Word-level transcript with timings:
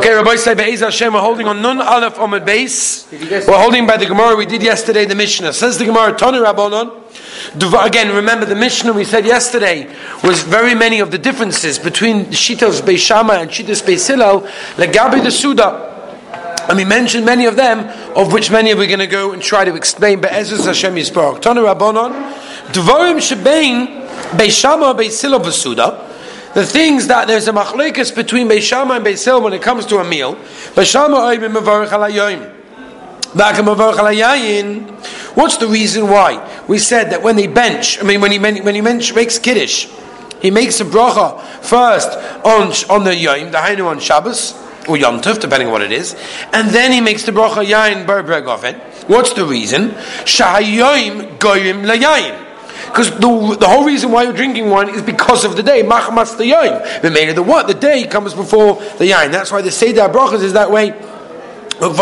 Okay, 0.00 0.14
Rabbi 0.14 0.36
Say 0.36 0.54
Be'ez 0.54 0.78
Hashem, 0.78 1.12
we're 1.12 1.20
holding 1.20 1.48
on 1.48 1.60
Nun 1.60 1.80
Aleph 1.80 2.14
Omid 2.14 2.46
Beis. 2.46 3.10
We're 3.48 3.58
holding 3.58 3.84
by 3.84 3.96
the 3.96 4.06
Gemara. 4.06 4.36
We 4.36 4.46
did 4.46 4.62
yesterday 4.62 5.04
the 5.06 5.16
Mishnah. 5.16 5.52
Says 5.52 5.76
the 5.76 5.86
Gemara, 5.86 6.12
Tanu 6.12 6.40
Rabbanon. 6.40 7.84
Again, 7.84 8.14
remember 8.14 8.46
the 8.46 8.54
Mishnah 8.54 8.92
we 8.92 9.02
said 9.02 9.26
yesterday 9.26 9.92
was 10.22 10.44
very 10.44 10.76
many 10.76 11.00
of 11.00 11.10
the 11.10 11.18
differences 11.18 11.80
between 11.80 12.26
Shitas 12.26 12.80
Beis 12.80 12.98
Shammai 12.98 13.38
and 13.38 13.50
Shitas 13.50 13.82
Beis 13.82 14.06
Hillel, 14.06 14.42
Legabi 14.76 15.20
the 15.20 15.32
Suda. 15.32 16.66
And 16.68 16.78
we 16.78 16.84
mentioned 16.84 17.26
many 17.26 17.46
of 17.46 17.56
them, 17.56 17.80
of 18.16 18.32
which 18.32 18.52
many 18.52 18.72
we're 18.74 18.86
going 18.86 19.00
to 19.00 19.08
go 19.08 19.32
and 19.32 19.42
try 19.42 19.64
to 19.64 19.74
explain. 19.74 20.24
Ezra 20.24 20.64
Hashem 20.64 20.94
Yisparach. 20.94 21.42
Tanu 21.42 21.64
Rabbonon. 21.64 22.12
Dvarim 22.68 23.16
Shebein 23.16 24.06
Beis 24.38 24.60
Shammai 24.60 24.92
Beis 24.92 25.20
Hillel 25.20 25.40
Besuda 25.40 26.07
the 26.58 26.66
things 26.66 27.06
that 27.06 27.28
there's 27.28 27.46
a 27.46 27.52
machlekes 27.52 28.12
between 28.12 28.48
Beishama 28.48 28.96
and 28.96 29.06
Beisil 29.06 29.40
when 29.40 29.52
it 29.52 29.62
comes 29.62 29.86
to 29.86 29.98
a 29.98 30.04
meal. 30.04 30.34
Beishama 30.74 31.38
oibim 31.38 31.56
mevarich 31.56 31.90
alayoyim. 31.90 32.56
What's 35.36 35.58
the 35.58 35.68
reason 35.68 36.08
why? 36.08 36.64
We 36.66 36.78
said 36.78 37.10
that 37.10 37.22
when 37.22 37.36
they 37.36 37.46
bench, 37.46 38.00
I 38.00 38.02
mean, 38.02 38.20
when 38.20 38.32
he 38.32 38.40
when 38.40 38.74
he 38.74 38.80
makes 38.80 39.38
kiddush, 39.38 39.86
he 40.40 40.50
makes 40.50 40.80
a 40.80 40.84
bracha 40.84 41.40
first 41.62 42.08
on 42.44 42.72
on 42.90 43.04
the 43.04 43.14
yom, 43.14 43.52
the 43.52 43.58
hainu 43.58 43.86
on 43.86 44.00
Shabbos 44.00 44.54
or 44.88 44.96
Yom 44.96 45.20
Tov, 45.20 45.38
depending 45.38 45.68
on 45.68 45.72
what 45.72 45.82
it 45.82 45.92
is, 45.92 46.16
and 46.52 46.70
then 46.70 46.90
he 46.90 47.00
makes 47.00 47.22
the 47.22 47.30
bracha 47.30 47.64
yain 47.64 48.04
bar 48.04 48.20
it. 48.64 48.76
What's 49.06 49.32
the 49.34 49.44
reason? 49.44 49.90
Shahayoim 50.24 51.38
goyim 51.38 51.82
layayin. 51.84 52.47
Because 52.88 53.10
the, 53.10 53.56
the 53.58 53.68
whole 53.68 53.84
reason 53.84 54.10
why 54.10 54.24
you're 54.24 54.32
drinking 54.32 54.70
wine 54.70 54.88
is 54.88 55.02
because 55.02 55.44
of 55.44 55.56
the 55.56 55.62
day. 55.62 55.82
Machmas 55.82 56.36
the 56.36 56.44
yain. 56.44 57.02
The 57.02 57.10
made 57.10 57.28
of 57.28 57.36
the 57.36 57.42
what? 57.42 57.66
The 57.66 57.74
day 57.74 58.04
comes 58.04 58.34
before 58.34 58.74
the 58.74 59.10
yain. 59.10 59.30
That's 59.30 59.52
why 59.52 59.62
the 59.62 59.70
Seder 59.70 60.08
Brachas 60.08 60.42
is 60.42 60.54
that 60.54 60.70
way. 60.70 60.90
And 61.80 61.96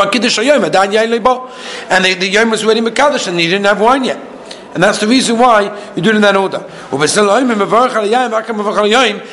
the, 2.05 2.15
the 2.15 2.29
yom 2.29 2.51
was 2.51 2.65
already 2.65 2.81
Mekadosh 2.81 3.29
and 3.29 3.39
he 3.39 3.47
didn't 3.47 3.67
have 3.67 3.81
wine 3.81 4.05
yet. 4.05 4.17
And 4.73 4.83
that's 4.83 5.01
the 5.01 5.07
reason 5.07 5.39
why 5.39 5.93
you 5.95 6.03
do 6.03 6.11
it 6.11 6.17
in 6.17 6.23
that 6.23 6.37
order. 6.37 6.61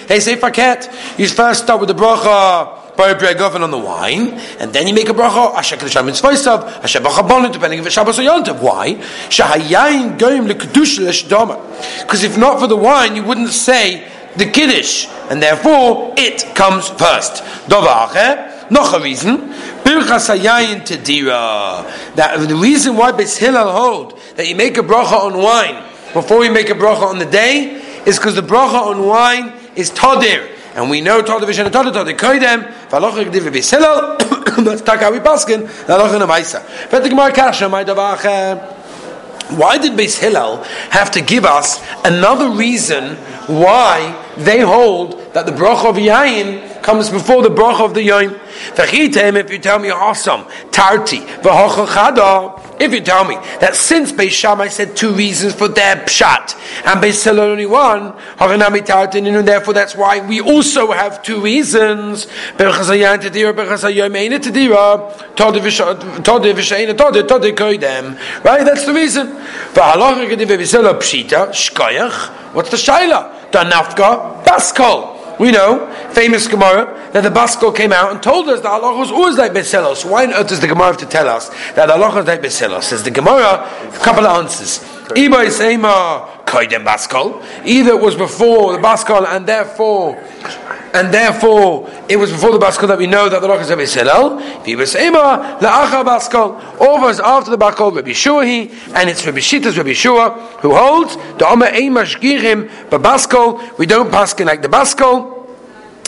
Hey, 0.07 0.19
say 0.19 0.35
faket. 0.35 1.19
You 1.19 1.27
first 1.27 1.63
start 1.63 1.79
with 1.79 1.89
the 1.89 1.95
bracha 1.95 2.82
by 2.95 3.13
Bregoven 3.13 3.61
on 3.61 3.71
the 3.71 3.77
wine, 3.77 4.29
and 4.59 4.73
then 4.73 4.87
you 4.87 4.93
make 4.93 5.09
a 5.09 5.13
bracha, 5.13 5.53
Asher 5.55 5.77
Kedusha 5.77 6.03
Mitzvaysav, 6.03 6.83
Asher 6.83 6.99
Bachabonim, 6.99 7.51
depending 7.51 7.79
if 7.79 7.85
it's 7.85 7.95
Shabbos 7.95 8.19
or 8.19 8.23
Yontav. 8.23 8.61
Why? 8.61 8.95
Shahayayin 9.29 10.17
Goyim 10.19 10.47
Lekudusha 10.47 11.05
Leshdama. 11.05 12.01
Because 12.01 12.23
if 12.23 12.37
not 12.37 12.59
for 12.59 12.67
the 12.67 12.77
wine, 12.77 13.15
you 13.15 13.23
wouldn't 13.23 13.49
say 13.49 14.07
the 14.35 14.45
Kiddush, 14.45 15.07
and 15.29 15.41
therefore 15.41 16.13
it 16.17 16.55
comes 16.55 16.89
first. 16.89 17.43
Dovache. 17.67 18.51
Noch 18.71 18.93
a 18.93 18.99
reason. 18.99 19.37
Birchas 19.83 20.35
hayayin 20.35 20.81
tedira. 20.81 21.85
That 22.15 22.47
the 22.47 22.55
reason 22.55 22.95
why 22.95 23.11
Beis 23.11 23.37
Hillel 23.37 23.71
hold 23.71 24.19
that 24.35 24.47
you 24.47 24.55
make 24.55 24.77
a 24.77 24.81
bracha 24.81 25.25
on 25.25 25.37
wine 25.37 25.83
before 26.13 26.43
you 26.45 26.51
make 26.51 26.69
a 26.69 26.73
bracha 26.73 27.03
on 27.03 27.19
the 27.19 27.25
day 27.25 27.81
is 28.05 28.17
because 28.17 28.35
the 28.35 28.41
bracha 28.41 28.87
on 28.87 29.05
wine 29.05 29.53
is 29.75 29.91
tadir. 29.91 30.49
And 30.75 30.89
we 30.89 31.01
know 31.01 31.21
Todah 31.21 31.41
Vishan 31.41 31.69
Todah 31.69 31.91
Todah 31.91 32.17
Koidem, 32.17 32.71
Valoch 32.89 33.23
Gdiv 33.23 34.83
Taka 34.85 35.11
we 35.11 35.19
Paskin, 35.19 35.67
Valoch. 35.67 36.89
But 36.89 37.03
the 37.03 37.09
Gemara 37.09 37.31
Kasha, 37.31 37.69
my 37.69 37.83
why 39.49 39.77
did 39.77 39.93
Beis 39.93 40.17
Hillel 40.17 40.63
have 40.89 41.11
to 41.11 41.21
give 41.21 41.45
us 41.45 41.81
another 42.05 42.49
reason 42.49 43.15
why 43.47 44.19
they 44.37 44.61
hold 44.61 45.33
that 45.33 45.45
the 45.45 45.51
bracha 45.51 45.89
of 45.89 45.95
yain 45.97 46.72
comes 46.83 47.09
before 47.09 47.41
the 47.41 47.49
bracha 47.49 47.85
of 47.85 47.93
the 47.93 48.03
yom? 48.03 48.35
If 48.75 49.49
you 49.51 49.59
tell 49.59 49.79
me 49.79 49.89
awesome, 49.89 50.45
tarti, 50.71 51.19
v'hochachada, 51.41 52.81
if 52.81 52.91
you 52.91 53.01
tell 53.01 53.23
me 53.23 53.35
that 53.59 53.75
since 53.75 54.11
Beis 54.11 54.31
Shammai 54.31 54.67
said 54.67 54.95
two 54.97 55.13
reasons 55.13 55.53
for 55.53 55.67
their 55.67 55.95
pshat, 55.97 56.55
and 56.85 57.01
Beis 57.01 57.23
Hillel 57.23 57.51
only 57.51 57.65
one, 57.65 58.13
and 58.39 59.47
therefore 59.47 59.73
that's 59.73 59.95
why 59.95 60.19
we 60.27 60.41
also 60.41 60.91
have 60.91 61.23
two 61.23 61.39
reasons. 61.39 62.27
Right, 68.43 68.63
that's 68.65 68.85
the 68.85 68.93
reason. 68.93 69.27
What's 72.53 72.69
the 72.69 72.77
shaila? 72.77 73.51
The 73.51 73.59
nafka 73.59 74.43
baskol. 74.43 75.12
We 75.43 75.51
know, 75.51 75.91
famous 76.13 76.47
Gemara, 76.47 77.11
that 77.11 77.21
the 77.21 77.29
Baskol 77.29 77.75
came 77.75 77.91
out 77.91 78.13
and 78.13 78.23
told 78.23 78.47
us 78.47 78.61
that 78.61 78.69
Allah 78.69 78.97
was 78.97 79.11
always 79.11 79.37
like 79.37 79.51
Beselos. 79.51 80.09
Why 80.09 80.23
on 80.23 80.31
earth 80.31 80.47
does 80.47 80.61
the 80.61 80.69
Gemara 80.69 80.85
have 80.85 80.97
to 80.99 81.05
tell 81.05 81.27
us 81.27 81.49
that 81.73 81.89
Allah 81.89 82.17
is 82.17 82.25
like 82.25 82.41
Beselos? 82.41 82.83
Says 82.83 83.03
the 83.03 83.11
Gemara, 83.11 83.69
a 83.83 83.99
couple 83.99 84.25
of 84.25 84.37
answers. 84.37 84.79
Either 87.65 87.91
it 87.91 88.01
was 88.01 88.15
before 88.15 88.71
the 88.71 88.79
Baskol 88.79 89.27
and 89.27 89.45
therefore 89.45 90.15
and 90.93 91.13
therefore 91.13 91.89
it 92.07 92.17
was 92.17 92.31
before 92.31 92.51
the 92.51 92.59
Baskol 92.59 92.87
that 92.87 92.97
we 92.97 93.07
know 93.07 93.27
that 93.27 93.41
the 93.41 93.49
Rosh 93.49 93.69
is 93.69 93.93
Hillel. 93.93 94.39
Vibasema 94.63 95.59
la'acha 95.59 96.05
Baskol. 96.05 96.79
All 96.79 96.97
of 96.97 97.03
us 97.03 97.19
after 97.19 97.51
the 97.51 97.57
Baskol, 97.57 97.95
Rabbi 97.95 98.11
Shuahi, 98.11 98.93
and 98.95 99.09
it's 99.09 99.25
Rabbi 99.25 99.39
Shitas 99.39 99.75
Rabbi 99.75 99.93
Shua 99.93 100.29
who 100.61 100.75
holds 100.75 101.15
the 101.37 101.47
Omer 101.47 101.67
Eimash 101.67 102.19
Girim 102.19 102.69
Baskol. 102.89 103.77
We 103.77 103.87
don't 103.87 104.11
paskin 104.11 104.45
like 104.45 104.61
the 104.61 104.69
Baskol. 104.69 105.42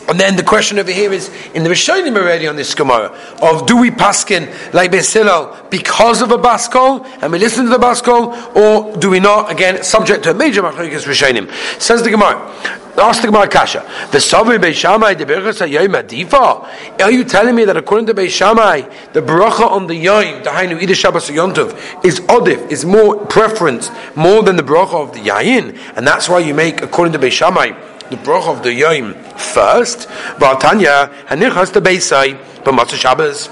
And 0.07 0.19
then 0.19 0.35
the 0.35 0.43
question 0.43 0.77
over 0.77 0.91
here 0.91 1.11
is 1.11 1.29
in 1.53 1.63
the 1.63 1.69
Rishonim 1.69 2.15
already 2.15 2.47
on 2.47 2.55
this 2.55 2.75
Gemara 2.75 3.07
of 3.41 3.65
do 3.65 3.77
we 3.77 3.89
paskin 3.89 4.73
like 4.73 4.91
Beis 4.91 5.71
because 5.71 6.21
of 6.21 6.31
a 6.31 6.37
baskol 6.37 7.05
and 7.21 7.31
we 7.31 7.39
listen 7.39 7.65
to 7.65 7.71
the 7.71 7.77
baskol, 7.77 8.55
or 8.55 8.95
do 8.97 9.09
we 9.09 9.19
not? 9.19 9.51
Again, 9.51 9.83
subject 9.83 10.23
to 10.25 10.31
a 10.31 10.33
major 10.33 10.61
machlokes 10.61 11.05
Rishonim. 11.05 11.51
Says 11.81 12.03
the 12.03 12.11
Gemara. 12.11 12.51
Ask 12.97 13.21
the 13.21 13.27
Gemara 13.27 13.49
Kasha. 13.49 13.79
The 14.11 14.19
Savi 14.19 14.57
Beis 14.57 14.75
Shammai 14.75 15.15
the 15.15 15.25
Berachas 15.25 15.67
Hayoyim 15.67 16.01
Adifa. 16.01 17.01
Are 17.01 17.11
you 17.11 17.25
telling 17.25 17.55
me 17.55 17.65
that 17.65 17.75
according 17.75 18.05
to 18.07 18.13
Beis 18.13 18.29
Shammai, 18.29 18.81
the 19.11 19.21
bracha 19.21 19.69
on 19.69 19.87
the 19.87 19.95
Yom, 19.95 20.43
the 20.43 20.49
Hainu 20.49 20.81
Ida 20.81 20.95
Shabbos 20.95 21.29
Yontov, 21.29 22.05
is 22.05 22.21
odif, 22.21 22.71
is 22.71 22.85
more 22.85 23.17
preference 23.25 23.91
more 24.15 24.43
than 24.43 24.55
the 24.55 24.63
bracha 24.63 24.93
of 24.93 25.13
the 25.13 25.19
Yayin, 25.19 25.77
and 25.97 26.07
that's 26.07 26.29
why 26.29 26.39
you 26.39 26.53
make 26.53 26.81
according 26.81 27.11
to 27.11 27.19
Beis 27.19 27.31
Shammai 27.31 27.71
the 28.09 28.17
bracha 28.17 28.55
of 28.55 28.63
the 28.63 28.73
Yom 28.73 29.13
first. 29.37 30.07
Vatanya 30.37 31.11
hanichas 31.25 31.73
the 31.73 31.81
Beisai, 31.81 32.37
but 32.63 32.73
Matzah 32.73 32.95
Shabbos. 32.95 33.49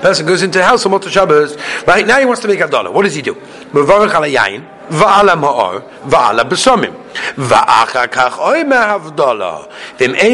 Person 0.00 0.26
goes 0.26 0.42
into 0.42 0.58
the 0.58 0.64
house 0.64 0.84
on 0.86 0.92
Matzah 0.92 1.10
Shabbos. 1.10 1.56
Right 1.86 2.06
now 2.06 2.18
he 2.18 2.26
wants 2.26 2.42
to 2.42 2.48
make 2.48 2.60
a 2.60 2.68
dollar. 2.68 2.90
What 2.90 3.02
does 3.04 3.14
he 3.14 3.22
do? 3.22 3.34
Mevarach 3.34 4.14
ala 4.14 4.28
yain, 4.28 4.64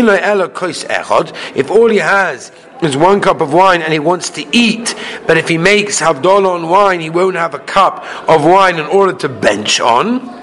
lo 0.02 0.14
ela 0.14 0.48
kois 0.48 0.84
echad. 0.86 1.34
If 1.54 1.70
all 1.70 1.88
he 1.88 1.98
has 1.98 2.52
is 2.82 2.96
one 2.96 3.20
cup 3.20 3.40
of 3.40 3.52
wine 3.52 3.82
and 3.82 3.92
he 3.92 3.98
wants 3.98 4.30
to 4.30 4.44
eat, 4.56 4.94
but 5.26 5.36
if 5.36 5.48
he 5.48 5.58
makes 5.58 6.00
Havdalah 6.00 6.54
on 6.54 6.68
wine, 6.68 7.00
he 7.00 7.10
won't 7.10 7.36
have 7.36 7.54
a 7.54 7.58
cup 7.58 8.04
of 8.28 8.44
wine 8.44 8.78
in 8.78 8.86
order 8.86 9.12
to 9.18 9.28
bench 9.28 9.80
on. 9.80 10.40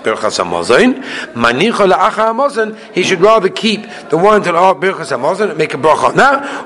He 2.93 3.03
should 3.03 3.21
rather 3.21 3.49
keep 3.49 3.81
the 4.09 4.17
wine 4.17 4.41
till 4.41 4.53
Birchas 4.53 5.11
Hamazon 5.11 5.49
and 5.49 5.57
make 5.57 5.73
a 5.73 5.77
bracha 5.77 6.15
that. 6.15 6.63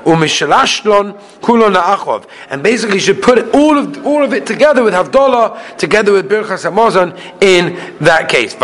And 2.50 2.62
basically, 2.62 3.00
should 3.00 3.22
put 3.22 3.52
all 3.54 3.78
of 3.78 4.06
all 4.06 4.22
of 4.22 4.32
it 4.32 4.46
together 4.46 4.84
with 4.84 4.94
Havdalah, 4.94 5.76
together 5.76 6.12
with 6.12 6.28
Birchas 6.28 6.70
Hamazon 6.70 7.18
in 7.42 7.96
that 8.04 8.28
case. 8.28 8.54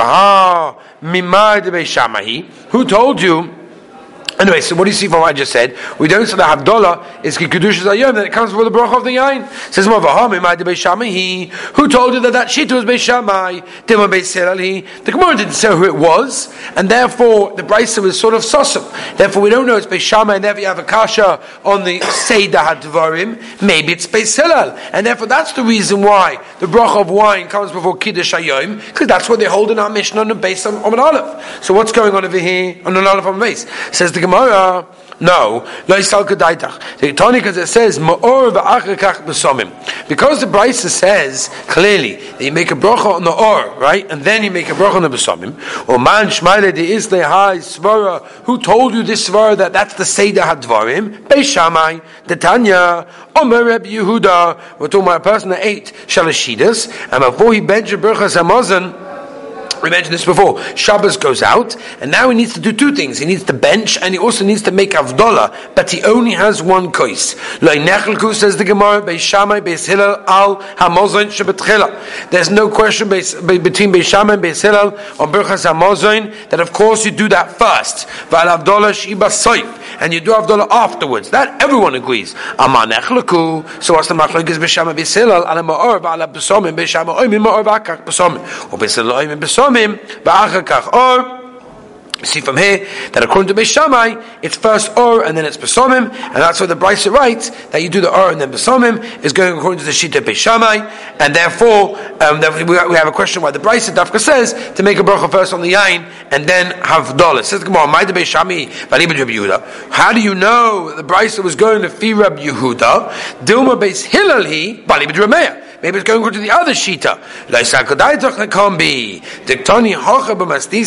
Who 2.70 2.84
told 2.84 3.20
you? 3.20 3.57
Anyway, 4.38 4.60
so 4.60 4.76
what 4.76 4.84
do 4.84 4.90
you 4.90 4.94
see 4.94 5.08
from 5.08 5.20
what 5.20 5.28
I 5.28 5.32
just 5.32 5.50
said? 5.50 5.76
We 5.98 6.06
don't 6.06 6.26
say 6.26 6.36
that 6.36 6.58
Havdalah 6.58 7.24
is 7.24 7.36
Kiddush 7.36 7.80
Ayom, 7.80 8.14
that 8.14 8.26
it 8.26 8.32
comes 8.32 8.50
before 8.50 8.64
the 8.64 8.70
bracha 8.70 8.98
of 8.98 9.04
the 9.04 9.16
Yain. 9.16 9.48
Says 9.72 9.86
He 11.12 11.46
Who 11.74 11.88
told 11.88 12.14
you 12.14 12.20
that 12.20 12.32
that 12.32 12.50
shit 12.50 12.70
was 12.70 12.84
Beis 12.84 13.00
Shammai? 13.00 13.60
The 13.86 15.12
Gemara 15.12 15.36
didn't 15.36 15.54
say 15.54 15.76
who 15.76 15.84
it 15.84 15.94
was, 15.94 16.54
and 16.76 16.88
therefore 16.88 17.56
the 17.56 17.62
Brisa 17.62 18.00
was 18.00 18.18
sort 18.18 18.34
of 18.34 18.42
sossum. 18.42 19.16
Therefore, 19.16 19.42
we 19.42 19.50
don't 19.50 19.66
know 19.66 19.76
it's 19.76 19.86
Beis 19.86 20.00
Shammai, 20.00 20.36
and 20.36 20.44
therefore 20.44 20.60
you 20.60 20.66
have 20.68 20.78
a 20.78 20.84
kasha 20.84 21.42
on 21.64 21.84
the 21.84 21.98
Seidah 21.98 22.80
Hadvarim. 22.80 23.62
Maybe 23.62 23.92
it's 23.92 24.06
Beis 24.06 24.38
and 24.38 25.06
therefore 25.06 25.26
that's 25.26 25.52
the 25.52 25.62
reason 25.62 26.02
why 26.02 26.42
the 26.60 26.66
bracha 26.66 27.00
of 27.00 27.10
wine 27.10 27.48
comes 27.48 27.72
before 27.72 27.96
Kiddush 27.96 28.34
Ayom, 28.34 28.84
because 28.86 29.08
that's 29.08 29.28
what 29.28 29.40
they 29.40 29.46
hold 29.46 29.70
in 29.70 29.78
our 29.78 29.90
mission 29.90 30.18
on 30.18 30.28
the 30.28 30.34
base 30.34 30.64
on, 30.64 30.76
on 30.76 30.92
an 30.92 31.00
Aleph. 31.00 31.64
So 31.64 31.74
what's 31.74 31.92
going 31.92 32.14
on 32.14 32.24
over 32.24 32.38
here 32.38 32.80
on 32.84 32.96
an 32.96 33.06
Aleph 33.06 33.26
on 33.26 33.38
the 33.38 33.44
base? 33.44 33.66
Says 33.90 34.12
the 34.12 34.27
Gemara, 34.28 34.86
No, 35.20 35.66
because 35.88 37.56
it 37.56 37.66
says 37.66 37.98
ma'or 37.98 38.52
v'achakach 38.52 39.24
besomim. 39.24 39.72
Because 40.08 40.40
the 40.40 40.46
Brisa 40.46 40.88
says 40.88 41.48
clearly 41.66 42.16
that 42.16 42.40
you 42.44 42.52
make 42.52 42.70
a 42.70 42.74
bracha 42.74 43.14
on 43.14 43.24
the 43.24 43.32
or, 43.32 43.74
right, 43.80 44.08
and 44.10 44.22
then 44.22 44.44
you 44.44 44.50
make 44.50 44.68
a 44.68 44.74
bracha 44.74 44.94
on 44.94 45.02
the 45.02 45.08
besomim. 45.08 45.54
Or 45.88 45.98
man 45.98 46.26
shmaile 46.26 46.72
de 46.72 46.94
isle 46.94 47.22
hai 47.24 47.58
svara. 47.58 48.24
Who 48.44 48.60
told 48.60 48.94
you 48.94 49.02
this 49.02 49.28
svara 49.28 49.56
that 49.56 49.72
that's 49.72 49.94
the 49.94 50.04
seder 50.04 50.42
hadvarim? 50.42 51.26
Beishamai, 51.26 52.00
the 52.26 52.36
Tanya, 52.36 53.06
Omer 53.34 53.64
Reb 53.64 53.86
Yehuda. 53.86 54.78
We're 54.78 54.86
talking 54.86 55.06
about 55.06 55.22
a 55.22 55.24
person 55.24 55.48
that 55.50 55.64
ate 55.64 55.92
shalashidas, 56.06 57.12
and 57.12 57.24
before 57.24 57.52
he 57.54 57.60
bench 57.60 57.92
a 57.92 57.98
bracha 57.98 58.28
samazon. 58.28 59.07
We 59.82 59.90
mentioned 59.90 60.14
this 60.14 60.24
before. 60.24 60.60
Shabbos 60.76 61.16
goes 61.16 61.42
out, 61.42 61.76
and 62.00 62.10
now 62.10 62.30
he 62.30 62.36
needs 62.36 62.54
to 62.54 62.60
do 62.60 62.72
two 62.72 62.94
things. 62.94 63.18
He 63.18 63.26
needs 63.26 63.44
to 63.44 63.52
bench, 63.52 63.98
and 63.98 64.14
he 64.14 64.18
also 64.18 64.44
needs 64.44 64.62
to 64.62 64.72
make 64.72 64.92
avdola, 64.92 65.54
but 65.74 65.90
he 65.90 66.02
only 66.02 66.32
has 66.32 66.62
one 66.62 66.92
kois. 66.92 67.34
says 68.34 68.56
the 68.56 68.64
Gemara, 68.64 69.02
Beis 69.02 69.86
Hillel, 69.86 70.24
Al 70.26 70.56
Hamozon 70.56 71.26
Shabbatchila. 71.26 72.30
There's 72.30 72.50
no 72.50 72.68
question 72.68 73.08
between 73.08 73.92
Beishamai 73.92 74.34
and 74.34 74.42
Beis 74.42 74.62
Hillel 74.62 74.96
on 75.20 75.32
Berchas 75.32 75.66
Hamozon 75.70 76.32
that 76.50 76.60
of 76.60 76.72
course 76.72 77.04
you 77.04 77.10
do 77.10 77.28
that 77.28 77.52
first. 77.52 78.08
Val 78.30 78.58
avdola 78.58 78.92
shiba 78.94 79.26
soif, 79.26 79.68
and 80.00 80.12
you 80.12 80.20
do 80.20 80.32
avdola 80.32 80.66
afterwards. 80.70 81.30
That 81.30 81.62
everyone 81.62 81.94
agrees. 81.94 82.34
Aman 82.58 82.90
Echlaku, 82.90 83.82
so 83.82 83.94
what's 83.94 84.08
the 84.08 84.14
machlok 84.14 84.48
is 84.48 84.58
Beishamai 84.58 84.94
Beis 84.94 85.16
Al 85.16 85.44
Ma'or, 85.62 86.00
Val 86.02 86.18
Besomim, 86.28 86.74
Beishamai 86.76 87.16
Oimim 87.16 87.44
Ma'or, 87.44 87.64
Vakak 87.64 88.04
Besomim, 88.04 88.40
or 88.72 88.78
Beis 88.78 88.96
Hillel 88.96 89.16
Oimim 89.16 89.38
Besomim, 89.38 89.67
Chachamim, 89.68 89.98
Ba'achakach 90.22 90.92
Or, 90.92 91.38
see 92.24 92.40
from 92.40 92.56
here 92.56 92.84
that 93.12 93.22
according 93.22 93.46
to 93.46 93.54
Beishamai, 93.54 94.22
it's 94.42 94.56
first 94.56 94.96
Or 94.96 95.24
and 95.24 95.36
then 95.36 95.44
it's 95.44 95.56
Besomim, 95.56 96.10
and 96.10 96.36
that's 96.36 96.60
why 96.60 96.66
the 96.66 96.74
Brisa 96.74 97.12
writes 97.12 97.50
that 97.66 97.82
you 97.82 97.88
do 97.88 98.00
the 98.00 98.10
Or 98.10 98.32
and 98.32 98.40
then 98.40 98.50
Besomim 98.50 99.24
is 99.24 99.32
going 99.32 99.56
according 99.56 99.78
to 99.80 99.84
the 99.84 99.92
Shita 99.92 100.20
Beishamai, 100.20 100.90
and 101.20 101.34
therefore 101.34 101.96
um, 102.22 102.40
we 102.66 102.96
have 102.96 103.06
a 103.06 103.12
question 103.12 103.42
why 103.42 103.50
the 103.50 103.60
Brisa 103.60 103.94
Dafka 103.94 104.18
says 104.18 104.52
to 104.74 104.82
make 104.82 104.98
a 104.98 105.02
bracha 105.02 105.30
first 105.30 105.52
on 105.52 105.60
the 105.60 105.72
Yain 105.74 106.10
and 106.32 106.48
then 106.48 106.72
have 106.82 107.16
Dollars. 107.16 107.46
Says 107.46 107.62
Gemara, 107.62 107.86
How 109.90 110.12
do 110.12 110.20
you 110.20 110.34
know 110.34 110.94
the 110.96 111.04
Brisa 111.04 111.44
was 111.44 111.54
going 111.54 111.82
to 111.82 111.88
Fi 111.88 112.12
Rab 112.14 112.38
Yehuda? 112.38 113.10
Dilma 113.44 113.80
Beis 113.80 114.04
Hillel 114.04 114.44
he, 114.44 114.74
Bali 114.74 115.06
B'Rameah. 115.06 115.67
Maybe 115.80 115.98
it's 115.98 116.04
going 116.04 116.32
to 116.32 116.40
the 116.40 116.50
other 116.50 116.72
shita. 116.72 117.18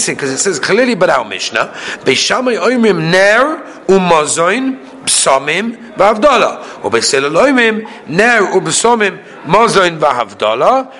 Because 0.05 0.31
it 0.31 0.37
says 0.37 0.59
clearly 0.59 0.95
but 0.95 1.09
our 1.09 1.23
Mishnah. 1.23 1.73
Ner 2.05 3.63
umazoin 3.87 4.79
psamim 5.05 5.77
v'avdala. 5.95 6.63
Ubesil 6.81 7.31
oimrim 7.31 7.87
ner 8.09 8.41
ubsamim 8.51 9.17
mazoin 9.45 9.97
v'avdala. 9.97 10.91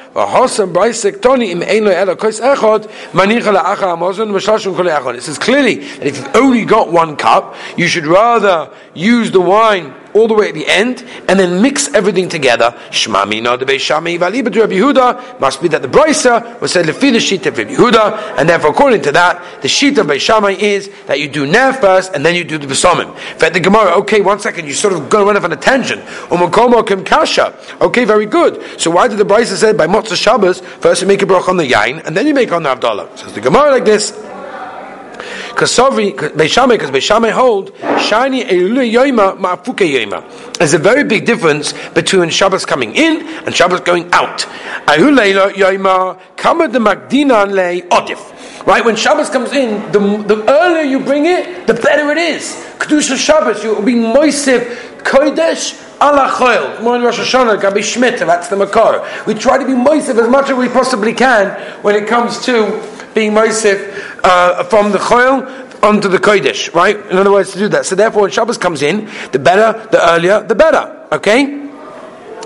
Im 1.52 1.62
ela 1.62 2.16
kois 2.16 2.40
la'acha 2.40 3.88
amazon. 3.92 5.16
It 5.16 5.24
says 5.24 5.38
clearly 5.38 5.76
that 5.76 6.08
if 6.08 6.18
you've 6.18 6.36
only 6.36 6.66
got 6.66 6.92
one 6.92 7.16
cup, 7.18 7.56
you 7.78 7.88
should 7.88 8.06
rather 8.06 8.70
use 8.94 9.32
the 9.32 9.42
wine 9.42 9.94
all 10.14 10.28
the 10.28 10.34
way 10.34 10.50
at 10.50 10.54
the 10.54 10.68
end, 10.68 11.04
and 11.28 11.40
then 11.40 11.62
mix 11.62 11.94
everything 11.94 12.30
together. 12.30 12.76
Shmami 12.90 13.42
no 13.42 13.58
de 13.58 13.66
Beishami 13.66 14.18
Vali 14.20 14.42
Rabbi 14.42 14.74
Yehuda 14.74 15.40
must 15.40 15.62
be 15.62 15.68
that 15.70 15.82
the 15.82 15.88
brisa 15.88 16.60
was 16.62 16.72
said 16.72 16.86
lefi 16.86 17.12
the 17.12 17.20
sheet 17.20 17.46
of 17.46 17.58
Rabbi 17.58 17.76
Yehuda, 17.76 18.38
and 18.38 18.50
therefore 18.50 18.72
according 18.72 19.02
to 19.04 19.12
that, 19.12 19.62
the 19.62 19.68
sheet 19.68 19.98
of 19.98 20.08
Beishami 20.08 20.58
is 20.60 20.90
that 21.08 21.20
you 21.20 21.28
do 21.28 21.46
ner 21.46 21.74
first 21.74 22.14
and 22.14 22.26
then 22.26 22.36
you 22.36 22.44
do 22.44 22.58
the 22.58 22.68
besomim. 22.68 23.16
For 23.38 23.50
the 23.50 23.60
Gemara, 23.60 23.92
okay, 24.00 24.22
one 24.22 24.40
second, 24.40 24.68
you 24.68 24.74
sort 24.74 24.94
of 24.94 25.10
to 25.10 25.18
run 25.18 25.38
off 25.38 25.44
on 25.44 25.52
a 25.52 25.56
tangent. 25.56 26.02
Kasha. 27.06 27.58
Okay, 27.82 28.06
very 28.06 28.26
good. 28.26 28.80
So 28.80 28.92
why 28.92 29.08
did 29.08 29.18
the 29.18 29.26
brisa 29.26 29.56
say 29.56 29.74
by 29.74 29.88
Motzah 29.88 30.16
Shabbos 30.16 30.62
first 30.62 31.02
you 31.02 31.08
make 31.08 31.22
a 31.22 31.26
brach 31.26 31.48
on 31.48 31.58
the 31.58 31.66
yain 31.68 32.06
and 32.06 32.16
then 32.16 32.28
you 32.28 32.34
make 32.34 32.52
on 32.52 32.64
the 32.64 32.74
Avdallah? 32.76 33.18
Says 33.18 33.34
the 33.34 33.42
Gemara 33.42 33.72
like 33.72 33.86
this. 33.86 34.31
Kasovri, 35.56 36.14
Beishamay, 36.14 36.70
because 36.70 36.92
Beishamay 36.92 37.32
hold, 37.32 37.74
Shani 37.74 38.44
Eilu 38.44 38.90
Yoima 38.90 39.38
Ma'afuke 39.38 39.88
Yoima. 39.88 40.58
There's 40.58 40.74
a 40.74 40.78
very 40.78 41.04
big 41.04 41.26
difference 41.26 41.74
between 41.90 42.30
Shabbos 42.30 42.66
coming 42.66 42.96
in 42.96 43.28
and 43.46 43.54
Shabbos 43.54 43.82
going 43.82 44.10
out. 44.14 44.40
Ayuleila 44.88 45.52
Yoima, 45.52 46.20
Kama 46.36 46.68
de 46.68 46.80
Magdina 46.80 47.46
Le 47.46 47.82
Odif. 47.90 48.66
Right, 48.66 48.86
when 48.86 48.96
Shabbos 48.96 49.30
comes 49.30 49.54
in, 49.54 49.92
the, 49.92 50.00
the 50.00 50.46
earlier 50.50 50.84
you 50.84 51.00
bring 51.00 51.26
it, 51.26 51.68
the 51.68 51.74
better 51.74 52.12
it 52.12 52.18
is. 52.18 52.54
Kedusha 52.78 53.18
Shabbos, 53.18 53.64
you'll 53.64 53.82
be 53.82 53.94
moisif, 53.94 55.00
kodesh, 55.00 55.88
Allah 56.00 56.30
Choil, 56.30 56.82
more 56.82 56.96
in 56.96 57.02
Rosh 57.02 57.20
Hashanah, 57.20 57.60
Gabi 57.60 57.80
Shmita, 57.80 58.20
that's 58.20 58.48
the 58.50 58.56
Makar. 58.56 59.08
We 59.26 59.34
try 59.34 59.58
to 59.58 59.66
be 59.66 59.74
moisif 59.74 60.20
as 60.22 60.30
much 60.30 60.50
as 60.50 60.58
we 60.58 60.70
possibly 60.70 61.14
can 61.14 61.50
when 61.82 61.96
it 61.96 62.08
comes 62.08 62.44
to 62.46 62.82
being 63.14 63.32
Moisif 63.32 64.11
uh, 64.24 64.64
from 64.66 64.92
the 64.92 64.98
Choil 64.98 65.84
onto 65.84 66.08
the 66.08 66.18
Kodesh, 66.18 66.74
right? 66.74 66.96
In 66.96 67.18
other 67.18 67.32
words, 67.32 67.52
to 67.54 67.60
do 67.60 67.68
that. 67.70 67.86
So 67.86 67.96
therefore, 67.96 68.24
when 68.24 68.32
Shabbos 68.32 68.58
comes 68.58 68.82
in, 68.82 69.10
the 69.32 69.40
better, 69.40 69.88
the 69.90 70.12
earlier, 70.12 70.42
the 70.42 70.56
better. 70.56 71.08
Okay? 71.12 71.62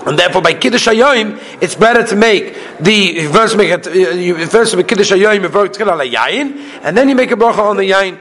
And 0.06 0.16
therefore, 0.16 0.40
by 0.40 0.54
Kiddush 0.54 0.86
Hayoim, 0.86 1.42
it's 1.60 1.74
better 1.74 2.06
to 2.06 2.14
make 2.14 2.54
the 2.78 3.26
first 3.26 3.56
make 3.56 3.70
it, 3.70 3.92
you 4.16 4.46
first 4.46 4.76
make 4.76 4.86
Kiddush 4.86 5.10
Hayoim, 5.10 5.42
you 5.42 5.48
vote 5.48 5.76
Yain, 5.76 6.58
and 6.82 6.96
then 6.96 7.08
you 7.08 7.16
make 7.16 7.32
a 7.32 7.34
bracha 7.34 7.58
on 7.58 7.76
the 7.76 7.90
Yain. 7.90 8.16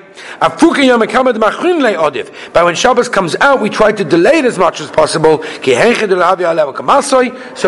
But 2.53 2.65
when 2.65 2.75
Shabbos 2.75 3.07
comes 3.07 3.35
out, 3.35 3.61
we 3.61 3.69
try 3.69 3.91
to 3.91 4.03
delay 4.03 4.39
it 4.39 4.45
as 4.45 4.57
much 4.57 4.81
as 4.81 4.89
possible, 4.89 5.43
so 5.43 5.51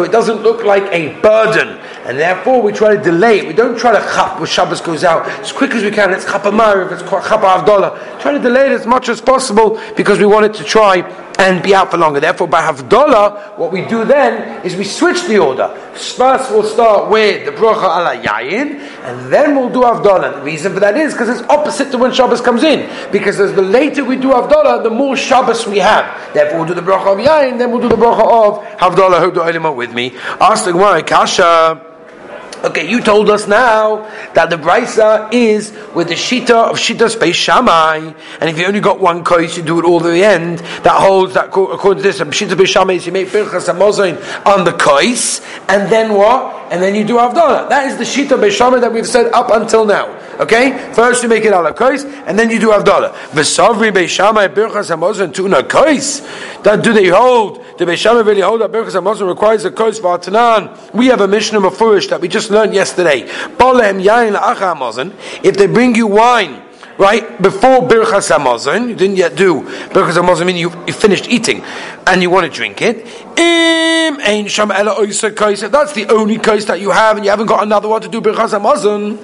it 0.04 0.12
doesn't 0.12 0.42
look 0.42 0.64
like 0.64 0.84
a 0.92 1.22
burden, 1.22 1.78
and 2.08 2.18
therefore 2.18 2.62
we 2.62 2.72
try 2.72 2.96
to 2.96 3.04
delay 3.04 3.40
it. 3.40 3.48
We 3.48 3.54
don't 3.54 3.78
try 3.78 3.92
to 3.92 4.00
chap 4.00 4.40
when 4.40 4.48
Shabbos 4.48 4.80
goes 4.80 5.04
out 5.04 5.28
as 5.28 5.52
quick 5.52 5.72
as 5.72 5.84
we 5.84 5.92
can. 5.92 6.14
It's 6.14 6.24
chap 6.24 6.46
if 6.46 6.92
it's 6.94 7.04
avdola. 7.04 8.22
Try 8.22 8.32
to 8.32 8.40
delay 8.40 8.68
it 8.68 8.72
as 8.72 8.88
much 8.88 9.10
as 9.10 9.20
possible 9.20 9.80
because 9.98 10.18
we 10.18 10.26
want 10.26 10.46
it 10.46 10.54
to 10.56 10.64
try 10.64 11.02
and 11.38 11.62
be 11.62 11.76
out 11.76 11.92
for 11.92 11.98
longer. 11.98 12.20
Therefore, 12.20 12.48
by 12.48 12.62
Havdalah, 12.62 13.58
what 13.58 13.72
we 13.72 13.86
do 13.86 14.06
then 14.06 14.66
is 14.66 14.76
we 14.76 14.86
switch 14.86 15.24
the 15.24 15.38
order. 15.38 15.68
First, 15.94 16.50
we'll 16.50 16.64
start 16.64 17.10
with 17.10 17.46
the 17.46 17.52
Bracha 17.52 17.84
ala 17.84 18.24
Yayin, 18.24 18.80
and 19.04 19.32
then 19.32 19.56
we'll 19.56 19.70
do 19.70 19.82
Havdalah. 19.82 20.36
The 20.36 20.42
reason 20.42 20.74
for 20.74 20.80
that 20.80 20.98
is 20.98 21.14
because 21.14 21.30
it's 21.30 21.48
opposite 21.50 21.92
to 21.92 21.98
when 21.98 22.14
Shabbos 22.14 22.42
comes 22.42 22.64
in. 22.64 22.90
Because 23.12 23.40
as 23.40 23.54
the 23.54 23.62
later 23.62 24.04
we 24.04 24.16
do 24.16 24.30
Havdalah, 24.30 24.84
the 24.84 24.90
more 24.90 25.16
Shabbos 25.16 25.68
we 25.68 25.78
have. 25.78 26.34
Therefore, 26.34 26.60
we'll 26.60 26.68
do 26.68 26.74
the 26.74 26.82
Bracha 26.82 27.14
of 27.14 27.20
Yayin, 27.20 27.60
then 27.60 27.72
we'll 27.72 27.82
do 27.82 27.90
the 27.90 27.96
Bracha 27.96 28.48
of 28.48 28.64
Havdalah. 28.80 29.20
Hope 29.20 29.34
the 29.36 29.66
are 29.66 29.74
with 29.74 29.94
me. 29.94 30.16
Ask 30.40 30.66
the 30.66 30.72
Gemara, 30.72 31.04
Kasha. 31.04 31.97
Okay, 32.64 32.90
you 32.90 33.02
told 33.02 33.30
us 33.30 33.48
now 33.48 33.98
that 34.34 34.50
the 34.50 34.56
brisa 34.56 35.32
is 35.32 35.72
with 35.94 36.08
the 36.08 36.16
shita 36.16 36.72
of 36.72 36.78
shitas 36.78 37.16
Beis 37.16 37.36
Shammai, 37.36 38.14
and 38.42 38.50
if 38.50 38.58
you 38.58 38.66
only 38.66 38.80
got 38.80 39.00
one 39.00 39.24
kois, 39.24 39.56
you 39.56 39.62
do 39.62 39.78
it 39.78 39.86
all 39.86 40.00
to 40.00 40.10
the 40.10 40.24
end. 40.24 40.60
That 40.84 41.00
holds 41.00 41.36
that 41.36 41.50
according 41.50 42.02
to 42.02 42.04
this, 42.04 42.20
shitas 42.20 42.56
Beis 42.56 42.68
Shammai 42.68 42.94
is 42.94 43.06
you 43.06 43.12
make 43.12 43.28
hamozin 43.28 44.18
on 44.46 44.64
the 44.66 44.72
kois, 44.72 45.40
and 45.70 45.92
then 45.92 46.16
what? 46.16 46.57
And 46.70 46.82
then 46.82 46.96
you 46.96 47.04
do 47.06 47.16
avdala. 47.16 47.70
That 47.70 47.88
is 47.88 47.98
the 47.98 48.04
shita 48.04 48.38
beishamai 48.38 48.82
that 48.82 48.92
we've 48.92 49.08
said 49.08 49.32
up 49.34 49.50
until 49.52 49.86
now. 49.86 50.14
Okay, 50.40 50.78
first 50.94 51.24
you 51.24 51.30
make 51.30 51.46
it 51.46 51.54
ala 51.54 51.74
kois, 51.74 52.06
and 52.28 52.38
then 52.38 52.50
you 52.50 52.60
do 52.60 52.70
avdala. 52.70 53.14
V'savri 53.32 53.92
beishamai 53.92 54.50
birchas 54.54 54.90
hamozin 54.96 55.34
tuna 55.34 55.64
kois. 55.64 56.22
That 56.64 56.84
do 56.84 56.94
they 56.94 57.08
hold? 57.08 57.64
The 57.78 57.86
beishamai 57.86 58.26
really 58.26 58.42
hold 58.42 58.62
that 58.62 58.72
birchas 58.72 58.94
hamozin 59.02 59.28
requires 59.28 59.66
a 59.66 59.72
kois 59.72 60.00
v'atanan. 60.00 60.94
We 60.94 61.08
have 61.08 61.22
a 61.22 61.28
a 61.28 61.72
furish 61.72 62.08
that 62.08 62.20
we 62.22 62.28
just 62.28 62.50
learned 62.50 62.74
yesterday. 62.74 63.26
If 65.44 65.58
they 65.58 65.68
bring 65.68 65.96
you 65.96 66.08
wine, 66.08 66.64
right, 66.98 67.42
before 67.42 67.88
Birchas 67.88 68.30
Hamazon, 68.36 68.90
you 68.90 68.96
didn't 68.96 69.18
yet 69.18 69.36
do 69.36 69.62
Birchas 69.90 70.14
Hamazon, 70.14 70.46
meaning 70.46 70.62
you, 70.62 70.72
you 70.86 70.94
finished 70.94 71.28
eating, 71.30 71.64
and 72.06 72.22
you 72.22 72.30
want 72.30 72.46
to 72.46 72.56
drink 72.56 72.82
it, 72.82 73.06
that's 75.72 75.94
the 75.94 76.06
only 76.10 76.38
case 76.40 76.66
that 76.66 76.80
you 76.82 76.92
have, 76.92 77.18
and 77.18 77.26
you 77.26 77.32
haven't 77.32 77.48
got 77.48 77.64
another 77.64 77.88
one 77.88 78.02
to 78.02 78.08
do 78.08 78.22
Birchas 78.22 78.58
Hamazon, 78.58 79.18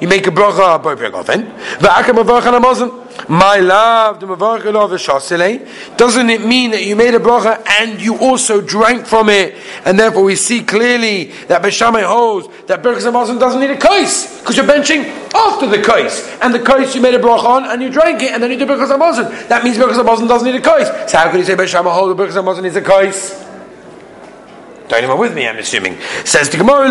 you 0.00 0.08
make 0.08 0.26
a 0.26 0.30
bracha 0.30 0.82
by 0.82 0.94
Begofen. 0.94 1.50
V'akam 1.78 2.16
mavarach 2.16 2.52
on 2.52 2.62
Hamazon. 2.62 3.28
My 3.28 3.58
love, 3.58 4.20
the 4.20 4.26
mavarach 4.26 4.66
of 4.66 4.90
shasile. 5.00 5.96
Doesn't 5.96 6.28
it 6.30 6.44
mean 6.44 6.72
that 6.72 6.84
you 6.84 6.96
made 6.96 7.14
a 7.14 7.18
bracha 7.18 7.62
and 7.80 8.00
you 8.00 8.18
also 8.18 8.60
drank 8.60 9.06
from 9.06 9.28
it, 9.28 9.54
and 9.84 9.98
therefore 9.98 10.24
we 10.24 10.34
see 10.36 10.62
clearly 10.62 11.26
that 11.48 11.62
Beshamay 11.62 12.02
holds 12.02 12.48
that 12.66 12.82
Birchas 12.82 13.10
Hamazon 13.10 13.38
doesn't 13.38 13.60
need 13.60 13.70
a 13.70 13.78
kais 13.78 14.40
because 14.40 14.56
you're 14.56 14.66
benching 14.66 15.04
after 15.34 15.66
the 15.66 15.80
kais, 15.80 16.28
and 16.42 16.52
the 16.52 16.60
kais 16.60 16.94
you 16.94 17.00
made 17.00 17.14
a 17.14 17.18
bracha 17.18 17.44
on 17.44 17.64
and 17.64 17.82
you 17.82 17.90
drank 17.90 18.22
it, 18.22 18.32
and 18.32 18.42
then 18.42 18.50
you 18.50 18.58
do 18.58 18.66
Birchas 18.66 18.88
Hamazon. 18.88 19.48
That 19.48 19.62
means 19.62 19.76
Birchas 19.76 20.02
Hamazon 20.02 20.28
doesn't 20.28 20.50
need 20.50 20.58
a 20.58 20.62
kais. 20.62 20.88
So 21.10 21.18
how 21.18 21.30
can 21.30 21.38
you 21.38 21.44
say 21.44 21.54
Beshamay 21.54 21.92
holds 21.92 22.16
that 22.16 22.22
Birchas 22.22 22.42
Hamazon 22.42 22.62
needs 22.64 22.76
a 22.76 22.82
kais? 22.82 23.44
Don't 24.88 25.02
you 25.02 25.16
with 25.16 25.34
me? 25.34 25.48
I'm 25.48 25.56
assuming. 25.56 25.98
Says 26.24 26.50
the 26.50 26.58
Gemara, 26.58 26.90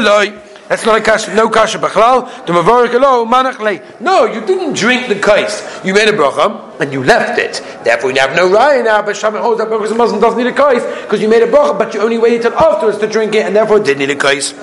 That's 0.74 0.88
not 0.88 1.00
a 1.00 1.04
kasha, 1.04 1.36
no 1.36 1.52
kasha 1.52 1.78
b'chlal. 1.78 2.48
The 2.48 2.52
mavarik 2.52 2.96
alo 2.96 3.28
manach 3.28 4.02
No, 4.02 4.26
you 4.26 4.44
didn't 4.44 4.74
drink 4.74 5.08
the 5.08 5.14
kais. 5.14 5.62
You 5.86 5.94
made 5.94 6.10
a 6.10 6.14
bracha 6.14 6.82
and 6.82 6.92
you 6.92 7.04
left 7.04 7.38
it. 7.38 7.62
Therefore, 7.84 8.12
you 8.12 8.20
have 8.20 8.36
no 8.36 8.50
raya 8.50 8.84
now. 8.84 9.04
But 9.04 9.16
Shabbat 9.16 9.40
holds 9.40 9.60
that 9.60 9.70
because 9.70 9.92
a 9.92 9.94
Muslim 9.94 10.20
doesn't 10.20 10.40
need 10.40 10.48
a 10.48 10.52
kais 10.52 10.82
because 11.04 11.22
you 11.22 11.30
made 11.30 11.44
a 11.44 11.46
bracha, 11.46 11.78
but 11.78 11.94
you 11.94 12.02
only 12.02 12.18
waited 12.18 12.42
till 12.42 12.56
afterwards 12.56 12.98
to 12.98 13.08
drink 13.08 13.36
it, 13.36 13.46
and 13.46 13.56
therefore 13.56 13.82
didn't 13.82 14.00
need 14.00 14.10
a 14.10 14.16
kais. 14.16 14.56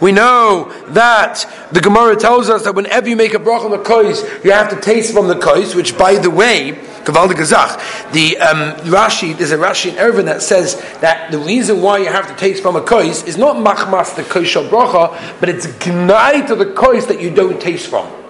We 0.00 0.12
know 0.12 0.72
that 0.88 1.68
the 1.72 1.80
Gemara 1.80 2.16
tells 2.16 2.50
us 2.50 2.64
that 2.64 2.74
whenever 2.74 3.08
you 3.08 3.16
make 3.16 3.32
a 3.32 3.38
bracha 3.38 3.64
on 3.64 3.70
the 3.70 3.78
kois, 3.78 4.44
you 4.44 4.52
have 4.52 4.68
to 4.68 4.78
taste 4.82 5.14
from 5.14 5.28
the 5.28 5.34
kois, 5.34 5.74
which, 5.74 5.96
by 5.96 6.16
the 6.16 6.28
way, 6.28 6.78
the 7.04 8.36
um, 8.38 8.76
Rashi, 8.86 9.36
there's 9.36 9.52
a 9.52 9.58
Rashi 9.58 9.90
in 9.90 9.96
Eruvin 9.96 10.24
that 10.26 10.42
says 10.42 10.80
that 11.00 11.30
the 11.30 11.38
reason 11.38 11.82
why 11.82 11.98
you 11.98 12.06
have 12.06 12.28
to 12.28 12.34
taste 12.36 12.62
from 12.62 12.76
a 12.76 12.80
kois 12.80 13.26
is 13.26 13.36
not 13.36 13.56
machmas 13.56 14.14
the 14.16 14.22
kois 14.22 14.68
bracha, 14.68 15.40
but 15.40 15.48
it's 15.48 15.66
gnai 15.66 16.46
to 16.46 16.54
the 16.54 16.66
kois 16.66 17.06
that 17.08 17.20
you 17.20 17.30
don't 17.30 17.60
taste 17.60 17.88
from. 17.88 18.23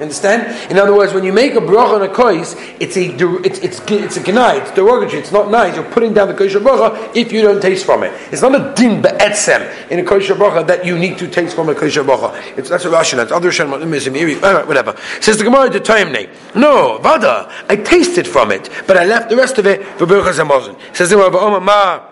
Understand? 0.00 0.70
In 0.70 0.78
other 0.78 0.94
words, 0.94 1.12
when 1.12 1.24
you 1.24 1.32
make 1.32 1.54
a 1.54 1.60
bracha 1.60 1.96
on 1.96 2.02
a 2.02 2.08
kois, 2.08 2.56
it's 2.80 2.96
a 2.96 3.14
it's 3.44 3.58
it's 3.58 3.80
it's 3.90 4.16
a 4.16 4.20
gnai, 4.20 4.62
it's 4.62 4.70
derogatory, 4.70 5.18
it's 5.18 5.30
not 5.30 5.50
nice. 5.50 5.74
You're 5.74 5.90
putting 5.90 6.14
down 6.14 6.28
the 6.28 6.34
kois 6.34 6.58
bracha 6.58 7.14
if 7.14 7.30
you 7.32 7.42
don't 7.42 7.60
taste 7.60 7.84
from 7.84 8.02
it. 8.02 8.12
It's 8.32 8.40
not 8.40 8.54
a 8.54 8.72
din 8.74 9.02
be'etzem 9.02 9.90
in 9.90 9.98
a 10.00 10.02
kois 10.02 10.26
bracha 10.34 10.66
that 10.66 10.86
you 10.86 10.98
need 10.98 11.18
to 11.18 11.28
taste 11.28 11.54
from 11.54 11.68
a 11.68 11.74
kois 11.74 12.02
bracha. 12.02 12.34
It's 12.56 12.70
that's 12.70 12.86
a 12.86 12.88
Rashi. 12.88 13.16
That's 13.16 13.30
other 13.30 13.52
Shem 13.52 13.70
whatever. 13.70 14.96
Says 15.20 15.38
the 15.38 15.44
Gemara 15.44 15.70
to 15.70 15.80
Taimne. 15.80 16.30
No, 16.54 16.98
vada, 16.98 17.52
I 17.68 17.76
tasted 17.76 18.26
from 18.26 18.52
it, 18.52 18.70
but 18.86 18.96
I 18.96 19.04
left 19.04 19.28
the 19.28 19.36
rest 19.36 19.58
of 19.58 19.66
it 19.66 19.84
for 19.98 20.06
berachas 20.06 20.42
hamazon. 20.42 20.78
Says 20.96 21.10
the 21.10 21.16
Gemara, 21.16 21.60
ma. 21.60 22.09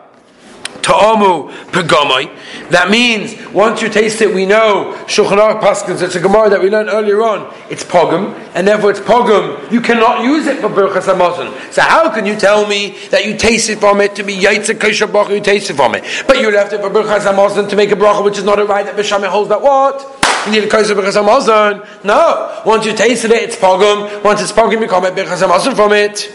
Ta'amu 0.83 1.51
pegomai. 1.71 2.35
That 2.71 2.91
means 2.91 3.35
once 3.53 3.83
you 3.83 3.89
taste 3.89 4.21
it, 4.21 4.35
we 4.35 4.47
know 4.47 4.95
Shulchan 5.07 5.39
Aruch 5.39 5.61
Paskins. 5.61 6.03
It's 6.03 6.15
a 6.15 6.21
Gemara 6.21 6.51
that 6.51 6.61
we 6.61 6.71
learned 6.71 6.89
earlier 6.89 7.23
on. 7.23 7.53
It's 7.71 7.85
pogum, 7.85 8.35
and 8.55 8.67
therefore 8.67 8.91
it's 8.91 9.01
pogum. 9.01 9.71
You 9.71 9.81
cannot 9.81 10.25
use 10.25 10.47
it 10.47 10.61
for 10.61 10.69
Birchas 10.69 11.13
Hamazon. 11.13 11.73
So 11.73 11.83
how 11.83 12.13
can 12.13 12.27
you 12.27 12.37
tell 12.37 12.67
me 12.67 12.97
that 13.11 13.25
you 13.27 13.37
tasted 13.37 13.79
from 13.79 14.01
it 14.01 14.15
to 14.17 14.23
be 14.23 14.37
Yaitze 14.37 14.79
Kosher 14.79 15.07
Bracha? 15.07 15.31
You 15.31 15.41
tasted 15.41 15.77
from 15.77 15.95
it, 15.95 16.05
but 16.27 16.41
you 16.41 16.51
left 16.51 16.73
it 16.73 16.81
for 16.81 16.91
Birchas 16.91 17.21
Hamazon 17.21 17.69
to 17.69 17.77
make 17.77 17.91
a 17.91 17.97
bracha, 17.97 18.25
which 18.25 18.39
is 18.39 18.45
not 18.45 18.59
a 18.59 18.65
right 18.65 18.85
that 18.85 18.97
Bishameh 18.97 19.29
holds 19.29 19.49
that 19.49 19.63
what. 19.63 20.01
You 20.47 20.53
need 20.53 20.65
a 20.65 20.69
kosher 20.69 20.95
birchas 20.95 21.21
hamazon. 21.21 22.05
No, 22.05 22.63
once 22.65 22.87
you 22.87 22.95
tasted 22.95 23.33
it, 23.33 23.43
it's 23.43 23.57
pogum. 23.57 24.23
Once 24.25 24.41
it's 24.41 24.53
pogum, 24.53 24.81
you 24.81 24.89
can't 24.89 25.03
make 25.03 25.15
birchas 25.15 25.47
hamazon 25.47 25.75
from 25.75 25.93
it. 25.93 26.33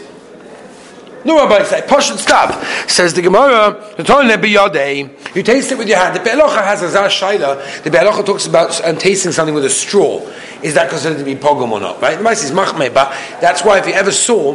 No, 1.24 1.46
Rabbi 1.46 1.64
say, 1.64 1.80
and 1.80 2.20
stop. 2.20 2.62
Says 2.88 3.14
the 3.14 3.22
Gemara, 3.22 3.94
you 5.34 5.42
taste 5.42 5.72
it 5.72 5.78
with 5.78 5.88
your 5.88 5.98
hand. 5.98 6.16
The 6.16 6.20
Be'alocha 6.20 6.62
has 6.62 6.82
a 6.82 6.90
Zah 6.90 7.08
Shaila. 7.08 7.82
The 7.82 7.90
Be'alocha 7.90 8.26
talks 8.26 8.46
about 8.46 8.84
um, 8.84 8.96
tasting 8.98 9.32
something 9.32 9.54
with 9.54 9.64
a 9.64 9.70
straw. 9.70 10.20
Is 10.62 10.74
that 10.74 10.90
considered 10.90 11.18
to 11.18 11.24
be 11.24 11.34
pogum 11.34 11.70
or 11.70 11.80
not? 11.80 12.00
Right? 12.00 12.16
The 12.16 12.22
Mice 12.22 12.44
is 12.44 12.50
machme, 12.50 12.92
but 12.92 13.10
that's 13.40 13.64
why 13.64 13.78
if 13.78 13.86
you 13.86 13.94
ever 13.94 14.12
saw 14.12 14.54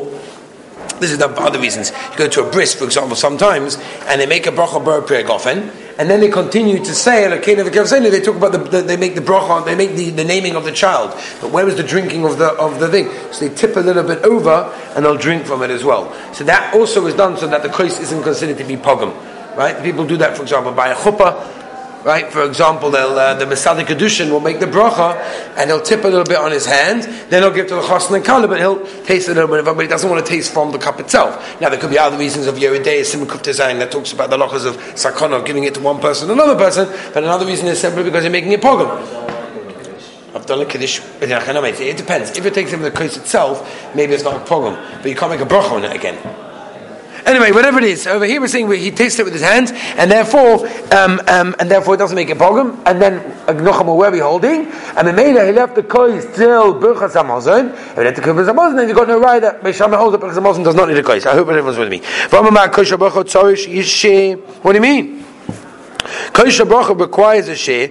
this 0.99 1.11
is 1.11 1.17
the 1.17 1.29
other 1.29 1.59
reasons. 1.59 1.91
You 2.11 2.17
go 2.17 2.27
to 2.27 2.47
a 2.47 2.51
bris, 2.51 2.75
for 2.75 2.85
example, 2.85 3.15
sometimes, 3.15 3.77
and 4.07 4.19
they 4.19 4.25
make 4.25 4.47
a 4.47 4.51
bracha 4.51 4.83
bar 4.83 5.01
prayer 5.01 5.23
gofen, 5.23 5.73
and 5.97 6.09
then 6.09 6.21
they 6.21 6.29
continue 6.29 6.77
to 6.77 6.95
say, 6.95 7.27
they 7.27 8.21
talk 8.21 8.35
about 8.35 8.51
the, 8.53 8.57
the, 8.57 8.81
they 8.81 8.95
make 8.95 9.15
the 9.15 9.21
bracha, 9.21 9.65
they 9.65 9.75
make 9.75 9.95
the, 9.95 10.11
the 10.11 10.23
naming 10.23 10.55
of 10.55 10.63
the 10.63 10.71
child. 10.71 11.11
But 11.41 11.51
where 11.51 11.65
was 11.65 11.75
the 11.75 11.83
drinking 11.83 12.25
of 12.25 12.37
the 12.37 12.51
of 12.53 12.79
the 12.79 12.87
thing? 12.87 13.09
So 13.33 13.47
they 13.47 13.53
tip 13.53 13.75
a 13.75 13.81
little 13.81 14.03
bit 14.03 14.23
over, 14.23 14.71
and 14.95 15.03
they'll 15.03 15.17
drink 15.17 15.45
from 15.45 15.61
it 15.61 15.71
as 15.71 15.83
well. 15.83 16.13
So 16.33 16.43
that 16.45 16.73
also 16.73 17.05
is 17.07 17.15
done 17.15 17.37
so 17.37 17.47
that 17.47 17.63
the 17.63 17.69
kos 17.69 17.99
isn't 17.99 18.23
considered 18.23 18.57
to 18.59 18.63
be 18.63 18.77
pogum. 18.77 19.13
Right? 19.57 19.81
People 19.83 20.05
do 20.05 20.15
that, 20.17 20.37
for 20.37 20.43
example, 20.43 20.71
by 20.71 20.89
a 20.89 20.95
chuppah 20.95 21.58
Right? 22.03 22.31
For 22.31 22.45
example, 22.45 22.95
uh, 22.95 23.33
the 23.33 23.45
Masada 23.45 23.83
Kedushin 23.83 24.31
will 24.31 24.39
make 24.39 24.61
the 24.61 24.65
bracha 24.65 25.17
and 25.57 25.69
he'll 25.69 25.81
tip 25.81 26.05
a 26.05 26.07
little 26.07 26.23
bit 26.23 26.37
on 26.37 26.51
his 26.51 26.65
hand, 26.65 27.03
then 27.29 27.43
he'll 27.43 27.51
give 27.51 27.67
to 27.67 27.75
the 27.75 27.81
Chassan 27.81 28.15
and 28.15 28.23
Kala, 28.25 28.47
but 28.47 28.59
he'll 28.59 28.85
taste 29.03 29.27
a 29.27 29.33
little 29.33 29.49
bit 29.49 29.59
of 29.59 29.67
it, 29.67 29.75
but 29.75 29.81
he 29.81 29.87
doesn't 29.87 30.09
want 30.09 30.25
to 30.25 30.29
taste 30.29 30.53
from 30.53 30.71
the 30.71 30.77
cup 30.77 31.01
itself. 31.01 31.59
Now, 31.59 31.67
there 31.67 31.77
could 31.77 31.89
be 31.89 31.99
other 31.99 32.17
reasons 32.17 32.47
of 32.47 32.55
Yeridei, 32.55 33.01
Simukuf 33.01 33.41
Design, 33.41 33.79
that 33.79 33.91
talks 33.91 34.13
about 34.13 34.29
the 34.29 34.37
lochas 34.37 34.65
of 34.65 34.77
Sakana, 34.95 35.45
giving 35.45 35.65
it 35.65 35.73
to 35.73 35.81
one 35.81 35.99
person 35.99 36.29
another 36.31 36.55
person, 36.55 36.87
but 37.13 37.23
another 37.23 37.45
reason 37.45 37.67
is 37.67 37.79
simply 37.79 38.03
because 38.03 38.23
you're 38.23 38.31
making 38.31 38.53
it 38.53 38.61
pogum. 38.61 38.89
I've 40.33 40.45
done 40.45 40.61
a 40.61 40.63
it 40.63 41.97
depends. 41.97 42.37
If 42.37 42.45
it 42.45 42.53
takes 42.53 42.71
him 42.71 42.81
the 42.81 42.91
case 42.91 43.17
itself, 43.17 43.95
maybe 43.95 44.13
it's 44.13 44.23
not 44.23 44.41
a 44.41 44.45
problem, 44.45 44.75
but 45.01 45.07
you 45.07 45.15
can't 45.15 45.31
make 45.31 45.41
a 45.41 45.45
bracha 45.45 45.71
on 45.71 45.83
it 45.83 45.93
again. 45.93 46.17
Anyway, 47.25 47.51
whatever 47.51 47.79
it 47.79 47.85
is, 47.85 48.07
over 48.07 48.25
here 48.25 48.39
we're 48.41 48.47
saying 48.47 48.71
he 48.71 48.91
tastes 48.91 49.19
it 49.19 49.25
with 49.25 49.33
his 49.33 49.41
hands, 49.41 49.71
and 49.73 50.11
therefore, 50.11 50.67
um, 50.93 51.19
um, 51.27 51.55
and 51.59 51.69
therefore 51.69 51.95
it 51.95 51.97
doesn't 51.97 52.15
make 52.15 52.29
a 52.29 52.35
pogum. 52.35 52.81
And 52.85 53.01
then 53.01 53.19
Agnochem 53.45 53.95
where 53.95 54.11
we 54.11 54.19
holding, 54.19 54.67
and 54.97 55.07
the 55.07 55.13
Mela 55.13 55.45
he 55.45 55.51
left 55.51 55.75
the 55.75 55.83
kois 55.83 56.35
till 56.35 56.79
Birchas 56.79 57.13
Hamazon, 57.13 57.75
and 57.97 58.05
then 58.05 58.13
the 58.13 58.21
Birchas 58.21 58.53
Hamazon, 58.53 58.75
then 58.77 58.87
you 58.87 58.95
got 58.95 59.07
no 59.07 59.19
right 59.19 59.41
that 59.41 59.61
Beisham 59.61 59.95
holds 59.97 60.17
that 60.17 60.21
Birchas 60.25 60.37
Hamazon 60.37 60.63
does 60.63 60.75
not 60.75 60.87
need 60.87 60.97
a 60.97 61.03
kois. 61.03 61.25
I 61.25 61.33
hope 61.33 61.47
everyone's 61.47 61.77
with 61.77 61.89
me. 61.89 61.99
What 64.61 64.73
do 64.73 64.77
you 64.77 64.81
mean? 64.81 65.25
Kosher 66.33 66.65
bracha 66.65 66.99
requires 66.99 67.47
a 67.47 67.55
share, 67.55 67.89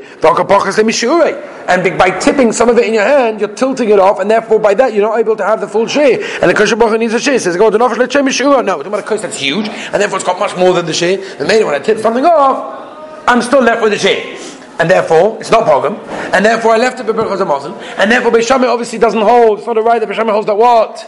and 1.69 1.99
by 1.99 2.11
tipping 2.19 2.53
some 2.53 2.69
of 2.69 2.79
it 2.79 2.87
in 2.87 2.95
your 2.95 3.05
hand, 3.05 3.41
you're 3.41 3.55
tilting 3.55 3.91
it 3.91 3.99
off, 3.99 4.21
and 4.21 4.31
therefore 4.31 4.59
by 4.59 4.75
that 4.75 4.93
you're 4.95 5.07
not 5.07 5.19
able 5.19 5.37
to 5.37 5.45
have 5.45 5.61
the 5.61 5.69
full 5.69 5.87
share. 5.87 6.19
And 6.41 6.51
the 6.51 6.55
kosher 6.55 6.77
bracha 6.77 6.99
needs 6.99 7.15
a 7.15 7.21
share. 7.21 7.39
Says, 7.39 7.57
"Go 7.57 7.71
to 7.71 7.79
nafesh 7.79 7.97
lechem 7.97 8.27
mishura." 8.27 8.65
No, 8.65 8.81
it's 8.81 8.87
about 8.89 9.01
a 9.01 9.03
kosher 9.03 9.23
that's 9.23 9.39
huge, 9.39 9.69
and 9.69 10.01
therefore 10.01 10.17
it's 10.19 10.27
got 10.27 10.39
much 10.39 10.57
more 10.57 10.73
than 10.73 10.87
the 10.87 10.95
share. 10.95 11.19
And 11.39 11.47
maybe 11.47 11.65
when 11.65 11.75
I 11.75 11.79
tip 11.79 11.99
something 11.99 12.25
off, 12.25 13.25
I'm 13.27 13.43
still 13.43 13.61
left 13.61 13.83
with 13.83 13.93
the 13.93 13.99
share. 13.99 14.37
And 14.81 14.89
therefore, 14.89 15.39
it's 15.41 15.51
not 15.51 15.67
pogum. 15.67 15.99
And 16.33 16.45
therefore, 16.45 16.73
I 16.73 16.77
left 16.77 17.01
it 17.01 17.07
by 17.07 17.13
Birchas 17.13 17.39
Hamazon. 17.39 17.75
And 17.99 18.13
therefore, 18.13 18.31
Beishamah 18.31 18.69
obviously 18.69 18.99
doesn't 19.01 19.21
hold. 19.21 19.59
It's 19.59 19.67
not 19.67 19.77
a 19.77 19.83
right 19.83 19.99
that 19.99 20.09
Beishamah 20.09 20.31
holds 20.31 20.47
that 20.47 20.57
what? 20.57 21.05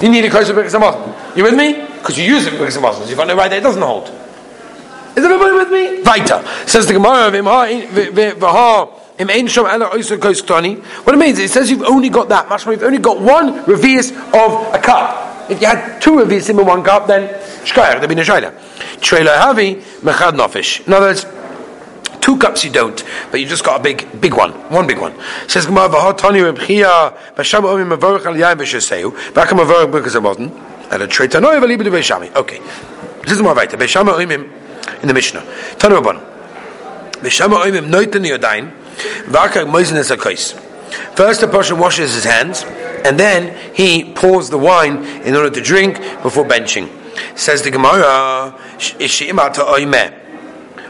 You 0.00 0.08
need 0.08 0.24
a 0.24 0.30
kosher 0.30 0.54
Birchas 0.54 0.74
Hamazon. 0.80 1.36
You 1.36 1.42
with 1.44 1.54
me? 1.54 1.74
Because 1.74 2.16
you 2.18 2.24
use 2.24 2.46
it 2.46 2.54
Birchas 2.54 2.78
Hamazon. 2.78 3.06
You've 3.08 3.18
got 3.18 3.26
no 3.26 3.36
right 3.36 3.50
that 3.50 3.58
it 3.58 3.62
doesn't 3.62 3.82
hold. 3.82 4.10
Is 5.16 5.24
everybody 5.24 5.52
with 5.52 5.70
me? 5.70 6.02
Vaita. 6.02 6.68
Says 6.68 6.86
the 6.86 6.94
Gemara, 6.94 7.30
what 11.04 11.14
it 11.14 11.18
means, 11.18 11.38
it 11.38 11.50
says 11.50 11.70
you've 11.70 11.82
only 11.82 12.08
got 12.08 12.28
that. 12.30 12.48
Much 12.48 12.66
you've 12.66 12.82
only 12.82 12.98
got 12.98 13.20
one 13.20 13.62
revius 13.64 14.10
of 14.10 14.74
a 14.74 14.78
cup. 14.78 15.50
If 15.50 15.60
you 15.60 15.66
had 15.66 16.00
two 16.00 16.12
revius 16.12 16.48
in 16.48 16.56
one 16.64 16.82
cup, 16.82 17.06
then 17.06 17.28
shkayach, 17.64 17.98
there'd 17.98 18.08
be 18.08 18.14
no 18.14 18.22
shayla. 18.22 18.52
In 20.86 20.92
other 20.92 21.06
words, 21.06 21.26
two 22.20 22.38
cups 22.38 22.64
you 22.64 22.70
don't, 22.70 23.04
but 23.30 23.38
you 23.40 23.46
just 23.46 23.64
got 23.64 23.80
a 23.80 23.82
big, 23.82 24.20
big 24.20 24.34
one, 24.34 24.52
one 24.70 24.86
big 24.86 24.98
one. 24.98 25.14
Says 25.46 25.66
Gemara. 25.66 25.90
Okay. 32.34 32.60
This 33.22 33.32
is 33.32 33.42
more 33.42 33.54
weiter. 33.54 33.76
In 35.02 35.08
the 35.08 35.14
Mishnah. 35.14 35.40
Tanu 35.78 36.00
Rabban. 36.00 36.20
V'shama 37.20 37.64
oimim 37.64 37.88
noiten 37.88 38.24
yodain, 38.26 38.72
v'akar 39.26 39.66
moisin 39.66 39.96
es 39.96 40.10
hakos. 40.10 40.54
First, 41.16 41.40
the 41.40 41.48
person 41.48 41.78
washes 41.78 42.14
his 42.14 42.24
hands, 42.24 42.64
and 43.04 43.18
then 43.18 43.74
he 43.74 44.12
pours 44.12 44.50
the 44.50 44.58
wine 44.58 45.04
in 45.22 45.34
order 45.34 45.50
to 45.50 45.60
drink 45.60 45.98
before 46.22 46.44
benching. 46.44 46.88
Says 47.36 47.62
the 47.62 47.70
Gemara, 47.70 48.54
"Ishimata 48.78 49.66
oimeh." 49.66 50.21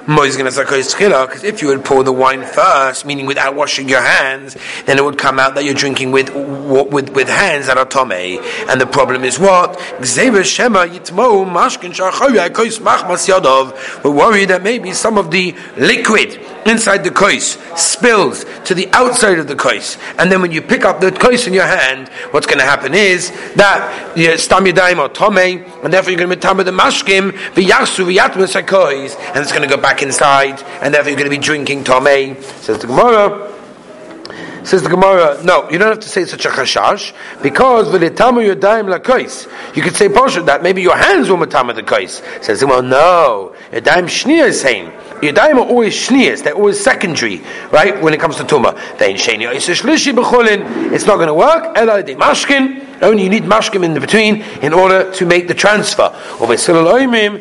Because 0.06 1.44
if 1.44 1.62
you 1.62 1.68
would 1.68 1.85
pour 1.85 2.02
the 2.02 2.12
wine 2.12 2.44
first, 2.44 3.06
meaning 3.06 3.26
without 3.26 3.54
washing 3.54 3.88
your 3.88 4.02
hands, 4.02 4.56
then 4.87 4.99
it 4.99 5.04
would 5.04 5.18
come 5.18 5.38
out 5.38 5.54
that 5.54 5.64
you're 5.64 5.75
drinking 5.75 6.11
with 6.11 6.35
with, 6.35 7.11
with 7.11 7.28
hands 7.28 7.66
that 7.66 7.78
are 7.78 7.87
tome. 7.87 8.12
And 8.12 8.80
the 8.80 8.87
problem 8.87 9.25
is 9.25 9.38
what? 9.38 9.78
We're 14.04 14.11
worried 14.11 14.49
that 14.49 14.62
maybe 14.62 14.92
some 14.92 15.18
of 15.18 15.30
the 15.30 15.54
liquid 15.76 16.40
inside 16.66 17.04
the 17.04 17.11
kois 17.11 17.59
spills 17.76 18.44
to 18.64 18.75
the 18.75 18.88
outside 18.92 19.38
of 19.38 19.49
the 19.49 19.54
kois. 19.54 19.99
And 20.18 20.30
then 20.30 20.42
when 20.42 20.52
you 20.52 20.62
pick 20.62 20.85
up 20.85 21.00
the 21.00 21.11
kois 21.11 21.47
in 21.47 21.54
your 21.54 21.66
hand, 21.66 22.09
what's 22.30 22.47
going 22.47 22.59
to 22.59 22.64
happen 22.64 22.94
is 22.94 23.30
that 23.54 24.16
you 24.16 24.37
stam 24.38 24.64
yadayim 24.64 24.99
or 24.99 25.09
tome, 25.09 25.38
and 25.38 25.92
therefore 25.92 26.11
you're 26.12 26.18
going 26.18 26.30
to 26.30 26.37
be 26.37 26.40
tamid 26.40 26.64
the 26.64 26.71
mashkim, 26.71 27.32
v'yasu 27.54 28.04
v'yatmas 28.06 28.61
kois, 28.66 29.16
and 29.28 29.38
it's 29.38 29.52
going 29.52 29.68
to 29.68 29.75
go 29.75 29.80
back 29.80 29.91
back 29.92 30.02
inside, 30.02 30.62
and 30.80 30.94
therefore 30.94 31.11
you're 31.11 31.18
going 31.18 31.30
to 31.30 31.37
be 31.37 31.42
drinking 31.42 31.84
Tomei. 31.84 32.42
Says 32.42 32.78
the 32.78 32.87
Gemara. 32.87 33.50
Says 34.64 34.82
the 34.82 34.88
Gemara, 34.88 35.42
no, 35.42 35.68
you 35.70 35.76
don't 35.76 35.88
have 35.88 36.00
to 36.00 36.08
say 36.08 36.25
such 36.25 36.46
a 36.46 36.49
chashash 36.49 37.12
because 37.42 37.88
v'litamu 37.88 38.54
yodayim 38.54 38.96
lakais. 38.96 39.49
You 39.76 39.82
could 39.82 39.96
say 39.96 40.08
portion 40.08 40.46
that 40.46 40.62
maybe 40.62 40.80
your 40.80 40.96
hands 40.96 41.28
will 41.28 41.37
matama 41.37 41.75
the 41.75 41.82
kais. 41.82 42.22
Says 42.40 42.61
the 42.61 42.66
Gemara, 42.66 42.82
no, 42.82 43.54
yodayim 43.70 44.04
shnia 44.04 44.46
is 44.46 44.61
saying. 44.61 44.87
Yodayim 45.20 45.56
are 45.56 45.68
always 45.68 45.94
shnias; 45.94 46.42
they're 46.42 46.54
always 46.54 46.80
secondary, 46.80 47.42
right? 47.70 48.00
When 48.00 48.14
it 48.14 48.20
comes 48.20 48.37
to 48.37 48.44
tuma, 48.44 48.75
they 48.99 49.12
sheni 49.14 49.52
It's 50.92 51.06
not 51.06 51.16
going 51.16 51.28
to 51.28 51.34
work. 51.34 51.76
Ela 51.76 52.02
mashkin 52.02 52.91
Only 53.00 53.25
you 53.25 53.30
need 53.30 53.44
mashkim 53.44 53.84
in 53.84 53.94
the 53.94 54.00
between 54.00 54.42
in 54.62 54.72
order 54.72 55.11
to 55.12 55.26
make 55.26 55.49
the 55.49 55.54
transfer. 55.54 56.14
Or 56.40 56.46
oimim, 56.49 57.38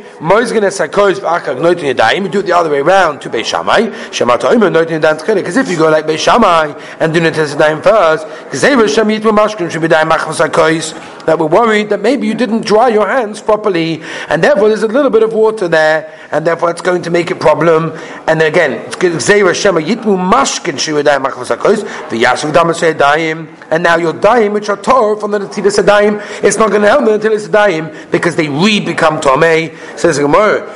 you 2.23 2.29
do 2.29 2.39
it 2.39 2.45
the 2.45 2.55
other 2.55 2.69
way 2.69 2.79
around 2.79 3.21
to 3.21 3.29
Beis 3.29 3.45
Shammai. 3.45 3.87
Shemata 4.09 4.51
oimim 4.51 4.71
noitin 4.73 5.01
yadayim 5.01 5.35
because 5.35 5.57
if 5.57 5.69
you 5.69 5.77
go 5.77 5.89
like 5.89 6.05
Beis 6.05 6.19
Shammai 6.19 6.73
and 6.99 7.13
do 7.13 7.19
Netilas 7.19 7.55
Yadayim 7.55 7.83
first, 7.83 8.27
because 8.45 8.61
they 8.61 8.75
were 8.75 8.87
Shem 8.87 9.07
Yitmu 9.07 9.31
Mashkim 9.37 9.71
be 9.81 9.87
Machmas 9.87 10.39
that 11.25 11.39
we're 11.39 11.47
worried 11.47 11.89
that 11.89 12.01
maybe 12.01 12.27
you 12.27 12.33
didn't 12.33 12.65
dry 12.65 12.87
your 12.89 13.07
hands 13.07 13.41
properly, 13.41 14.01
and 14.29 14.43
therefore 14.43 14.67
there's 14.69 14.83
a 14.83 14.87
little 14.87 15.11
bit 15.11 15.23
of 15.23 15.33
water 15.33 15.67
there, 15.67 16.17
and 16.31 16.45
therefore 16.45 16.71
it's 16.71 16.81
going 16.81 17.01
to 17.03 17.09
make 17.09 17.31
a 17.31 17.35
problem. 17.35 17.91
And 18.27 18.41
again, 18.41 18.85
and 23.71 23.83
now 23.83 23.95
your 23.95 24.13
daim, 24.13 24.53
which 24.53 24.69
are 24.69 24.77
Torah 24.77 25.19
from 25.19 25.31
the 25.31 25.39
Natilas 25.39 25.79
Yadayim, 25.79 26.43
it's 26.43 26.57
not 26.57 26.69
going 26.69 26.81
to 26.81 26.87
help 26.87 27.05
the 27.05 27.17
Natilas 27.17 27.51
Daim 27.51 27.89
because 28.11 28.35
they 28.35 28.49
re 28.49 28.79
become 28.79 29.19
Tomei. 29.19 29.75
Says 29.97 30.17
the 30.17 30.23
Gemara, 30.23 30.67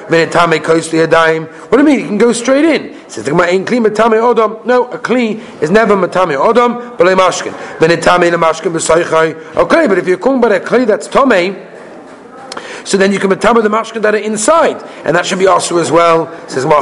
What 1.70 1.72
do 1.72 1.78
you 1.78 1.84
mean? 1.84 2.00
You 2.00 2.08
can 2.08 2.18
go 2.18 2.32
straight 2.34 2.66
in. 2.66 2.96
Says 3.10 3.26
the 3.26 3.32
Gemara, 3.32 3.48
"Ain't 3.48 3.68
matame 3.68 4.20
odom." 4.20 4.66
No, 4.66 4.86
a 4.86 4.98
kli 4.98 5.40
is 5.62 5.70
never 5.70 5.96
matame 5.96 6.36
odom, 6.38 6.98
but 6.98 7.08
a 7.08 7.16
mashkin. 7.16 7.54
Okay, 9.56 9.88
but 9.88 9.98
if 9.98 10.08
you're 10.08 10.18
about 10.40 10.52
a 10.52 10.60
kli 10.60 10.86
that's 10.86 11.08
tame, 11.08 11.56
so 12.86 12.98
then 12.98 13.12
you 13.12 13.20
can 13.20 13.30
matame 13.30 13.64
the 13.64 13.70
mashkin 13.70 14.02
that 14.04 14.14
are 14.14 14.18
inside, 14.18 14.82
and 15.06 15.16
that 15.16 15.26
should 15.26 15.40
be 15.40 15.48
also 15.48 15.78
as 15.78 15.92
well. 15.92 16.32
It 16.44 16.52
says 16.52 16.66
We're 16.66 16.76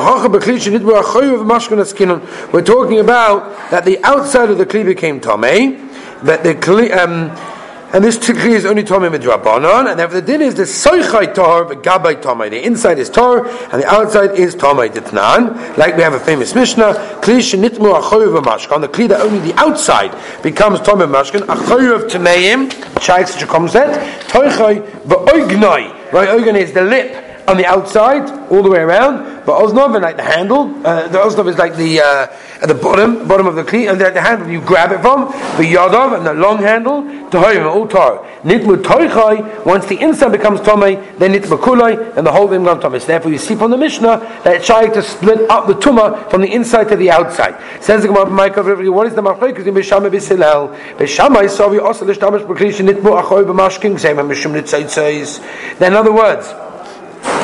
talking 2.62 3.00
about 3.00 3.72
that 3.72 3.86
the 3.86 4.04
outside 4.04 4.50
of 4.50 4.58
the 4.58 4.66
kli 4.66 4.86
became 4.86 5.20
tame, 5.20 5.90
that 6.24 6.44
the 6.44 6.56
kli. 6.56 6.96
Um, 6.96 7.53
and 7.94 8.04
this 8.04 8.18
tikri 8.18 8.52
is 8.52 8.66
only 8.66 8.84
Tomei 8.84 9.16
midrabanon, 9.16 9.90
and 9.90 10.00
therefore 10.00 10.20
the 10.20 10.26
din 10.26 10.42
is 10.42 10.56
the 10.56 10.64
soichai 10.64 11.34
the 11.70 11.76
gabai 11.76 12.20
Tomei. 12.20 12.50
The 12.50 12.66
inside 12.66 12.98
is 12.98 13.08
tor, 13.08 13.48
and 13.48 13.82
the 13.82 13.86
outside 13.86 14.32
is 14.32 14.56
Tomei 14.56 14.90
ditnan. 14.90 15.78
Like 15.78 15.96
we 15.96 16.02
have 16.02 16.14
a 16.14 16.20
famous 16.20 16.56
Mishnah, 16.56 17.20
kli 17.22 17.38
shenitmu 17.38 18.02
achoyev 18.02 18.42
mashkan. 18.42 18.82
The 18.82 18.88
kli 18.88 19.08
that 19.10 19.22
only 19.22 19.40
the 19.40 19.54
outside 19.60 20.12
becomes 20.42 20.80
Tomei 20.80 21.08
mashkan, 21.08 21.42
achoyev 21.42 22.10
tameim, 22.10 22.72
shaykh 23.00 23.28
such 23.28 23.44
a 23.44 23.48
concept, 23.48 23.94
toichai 24.28 24.82
v'oignoi. 25.04 26.12
Right, 26.12 26.30
oignoi 26.30 26.62
is 26.62 26.74
the 26.74 26.82
lip 26.82 27.48
on 27.48 27.58
the 27.58 27.66
outside, 27.66 28.30
all 28.52 28.64
the 28.64 28.70
way 28.70 28.80
around. 28.80 29.46
But 29.46 29.62
oznov 29.62 29.94
and 29.94 30.04
like 30.04 30.18
the 30.18 30.24
handle. 30.24 30.74
Uh, 30.86 31.08
the 31.10 31.18
oznov 31.20 31.48
is 31.50 31.58
like 31.58 31.76
the 31.76 32.00
uh, 32.00 32.28
at 32.64 32.70
the 32.70 32.76
bottom, 32.76 33.28
bottom 33.28 33.46
of 33.46 33.56
the 33.56 33.64
kli, 33.64 33.92
and 33.92 34.00
the 34.00 34.22
handle 34.22 34.50
you 34.50 34.62
grab 34.62 34.94
it 34.94 35.02
from. 35.02 35.26
The 35.58 35.74
yadav 35.76 36.16
and 36.16 36.26
the 36.26 36.34
long 36.34 36.60
handle. 36.60 37.04
Tahoyim 37.04 37.88
utar 37.90 38.26
nitmu 38.44 38.78
toichai. 38.78 39.66
Once 39.66 39.86
the 39.88 40.00
inside 40.00 40.32
becomes 40.32 40.62
tomei, 40.62 40.96
then 41.20 41.34
nitmu 41.34 41.60
kulai, 41.60 42.16
and 42.16 42.26
the 42.26 42.32
whole 42.32 42.48
thing 42.48 42.64
becomes 42.64 42.82
tomei. 42.82 43.06
Therefore, 43.06 43.32
you 43.32 43.38
see 43.38 43.56
from 43.56 43.72
the 43.72 43.78
Mishnah 43.78 44.18
that 44.46 44.56
it's 44.56 44.66
trying 44.66 44.94
to 44.94 45.02
split 45.02 45.50
up 45.50 45.68
the 45.68 45.74
tuma 45.74 46.32
from 46.32 46.42
the 46.42 46.54
inside 46.54 46.88
to 46.88 46.96
the 46.96 47.12
outside. 47.12 47.62
Says 47.84 48.04
the 48.04 48.08
Gemara, 48.08 48.30
Michael, 48.30 48.64
what 48.94 49.08
is 49.08 49.14
the 49.14 49.22
machlekes 49.22 49.68
in 49.68 49.74
Bishama 49.74 50.10
Bisilel? 50.10 50.74
Bishama 50.96 51.44
is 51.44 51.52
savi 51.52 51.84
also 51.84 52.06
lishtamish 52.06 52.48
b'kli 52.48 52.72
nitmu 52.72 53.22
achoy 53.22 53.44
b'mashkin 53.44 54.00
same 54.00 54.16
mishum 54.16 54.54
nitzaytzayis. 54.54 55.78
Then, 55.80 55.92
in 55.92 55.98
other 55.98 56.14
words. 56.14 56.54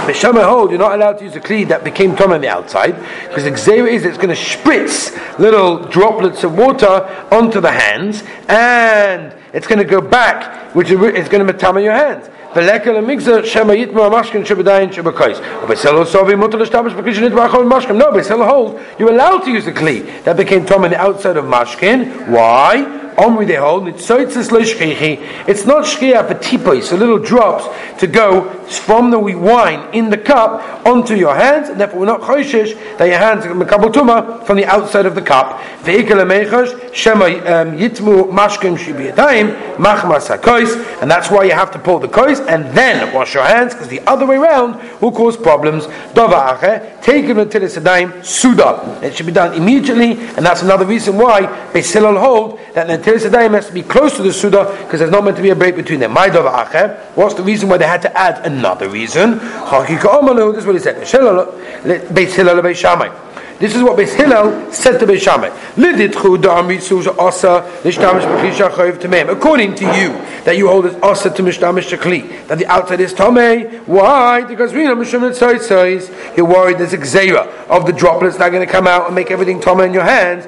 Beshama 0.07 0.45
hold, 0.45 0.71
you're 0.71 0.78
not 0.78 0.95
allowed 0.95 1.19
to 1.19 1.25
use 1.25 1.35
a 1.35 1.40
kli 1.40 1.66
that 1.69 1.83
became 1.83 2.14
tom 2.14 2.33
on 2.33 2.40
the 2.43 2.49
outside, 2.49 2.95
because 3.28 3.45
the 3.45 3.50
gzera 3.50 3.90
is 3.90 4.04
it's 4.04 4.19
going 4.19 4.28
to 4.28 4.35
spritz 4.35 5.16
little 5.38 5.78
droplets 5.78 6.45
of 6.45 6.59
water 6.59 7.09
onto 7.33 7.61
the 7.61 7.73
hands, 7.73 8.23
and 8.49 9.35
it's 9.54 9.66
going 9.66 9.78
to 9.78 9.85
go 9.85 10.02
back, 10.02 10.75
which 10.75 10.90
is 10.90 11.28
going 11.28 11.47
to 11.47 11.52
metama 11.52 11.83
your 11.83 11.95
hands. 11.95 12.28
ולקל 12.57 12.97
המגזר 12.97 13.45
שמא 13.45 13.73
יתמו 13.73 14.04
המשכן 14.04 14.45
שבדיין 14.45 14.93
שבקויס. 14.93 15.40
ובסלו 15.64 16.07
סובי 16.07 16.35
מותר 16.35 16.59
להשתמש 16.59 16.93
בכלי 16.93 17.14
שנתבע 17.14 17.47
אחר 17.47 17.62
משכן. 17.62 18.00
No, 18.00 18.04
בסלו 18.04 18.45
hold, 18.45 19.00
you're 19.00 19.11
allowed 19.11 19.45
to 19.45 19.50
use 19.50 19.66
a 19.66 19.73
kli 19.73 20.25
that 20.25 20.37
became 20.37 20.64
tom 20.64 20.85
on 20.85 20.90
the 20.90 21.00
outside 21.00 21.37
of 21.37 21.45
mashkin. 21.45 22.28
Why? 22.28 22.85
Omri 23.20 23.46
they 23.46 23.56
hold, 23.56 23.88
it's 23.88 24.10
It's 24.10 25.66
not 25.66 25.84
shkia 25.84 26.28
for 26.28 26.34
tipos, 26.36 26.90
so 26.90 26.96
little 26.96 27.20
drops 27.20 27.68
to 28.00 28.08
go 28.08 28.50
from 28.68 29.12
the 29.12 29.20
wine 29.20 29.94
in 29.94 30.10
the 30.10 30.18
cup 30.18 30.86
onto 30.86 31.16
your 31.16 31.36
hands, 31.36 31.70
and 31.70 31.80
therefore 31.80 32.00
we're 32.00 32.06
not 32.06 32.22
choishish 32.22 32.98
that 32.98 33.06
your 33.06 33.18
hands 33.18 33.46
are 33.46 33.54
makabel 33.54 33.92
tuma 33.92 34.46
from 34.46 34.58
the 34.58 34.66
outside 34.66 35.06
of 35.06 35.16
the 35.16 35.22
cup. 35.22 35.60
Ve'ikal 35.84 36.24
amechash 36.24 36.94
shema 36.94 37.26
um, 37.26 37.78
yitmu 37.78 38.32
mashkim 38.32 38.78
shibiyadayim 38.78 39.76
machmas 39.76 40.28
hakois, 40.34 41.02
and 41.02 41.12
that's 41.12 41.30
why 41.30 41.44
you 41.44 41.52
have 41.52 41.72
to 41.72 41.80
pull 41.80 42.00
the 42.00 42.08
kois 42.08 42.40
and 42.48 42.66
then 42.78 43.14
wash 43.14 43.34
your 43.34 43.44
hands, 43.44 43.74
because 43.74 43.88
the 43.90 44.02
other 44.08 44.26
way 44.26 44.38
around 44.38 44.79
will 45.01 45.12
cause 45.12 45.36
problems. 45.36 45.88
Dova 46.14 47.01
take 47.01 47.25
him 47.25 47.40
until 47.40 47.64
it's 47.64 47.77
a 47.77 47.82
dime 47.82 48.24
suda. 48.24 49.00
It 49.03 49.16
should 49.16 49.25
be 49.25 49.32
done 49.32 49.53
immediately, 49.55 50.12
and 50.12 50.46
that's 50.46 50.62
another 50.62 50.86
reason 50.86 51.18
why 51.18 51.42
Beis 51.74 51.90
hold 52.20 52.60
that 52.74 52.88
Teres 53.09 53.24
has 53.24 53.65
to 53.65 53.74
be 53.74 53.81
close 53.81 54.15
to 54.17 54.22
the 54.22 54.31
Suda 54.31 54.65
because 54.83 55.00
there's 55.00 55.09
not 55.09 55.24
meant 55.24 55.35
to 55.37 55.41
be 55.41 55.50
a 55.50 55.55
break 55.55 55.75
between 55.75 56.00
them. 56.00 56.13
What's 56.13 57.33
the 57.33 57.41
reason 57.43 57.67
why 57.67 57.77
they 57.77 57.87
had 57.87 58.03
to 58.03 58.15
add 58.15 58.45
another 58.45 58.87
reason? 58.87 59.39
This 59.39 60.59
is 60.59 60.65
what 60.67 60.75
he 60.75 60.79
said. 60.79 61.07
This 63.59 63.75
is 63.75 63.83
what 63.83 63.98
Beis 63.98 64.15
Hillel 64.15 64.72
said 64.72 65.00
to 65.00 65.05
Beis 65.05 65.19
Shammai. 65.19 65.50
According 69.29 69.75
to 69.75 69.83
you, 70.00 70.09
that 70.45 70.55
you 70.55 70.69
hold 70.69 70.85
it 70.85 71.03
asa 71.03 71.29
to 71.29 71.43
mishtamish 71.43 71.89
shakli, 71.93 72.48
that 72.48 72.57
the 72.57 72.65
outside 72.67 73.01
is 73.01 73.13
tomei. 73.13 73.85
Why? 73.85 74.45
Because 74.45 74.74
we 74.74 74.85
know 74.85 74.95
mishum 74.95 75.27
You're 76.37 76.45
worried 76.45 76.77
there's 76.77 76.93
a 76.93 76.98
gzeira 76.98 77.48
of 77.67 77.85
the 77.85 77.91
droplets 77.91 78.37
that 78.37 78.48
are 78.48 78.50
going 78.50 78.65
to 78.65 78.72
come 78.72 78.87
out 78.87 79.07
and 79.07 79.15
make 79.15 79.29
everything 79.29 79.59
tomei 79.59 79.87
in 79.87 79.93
your 79.93 80.03
hands. 80.03 80.45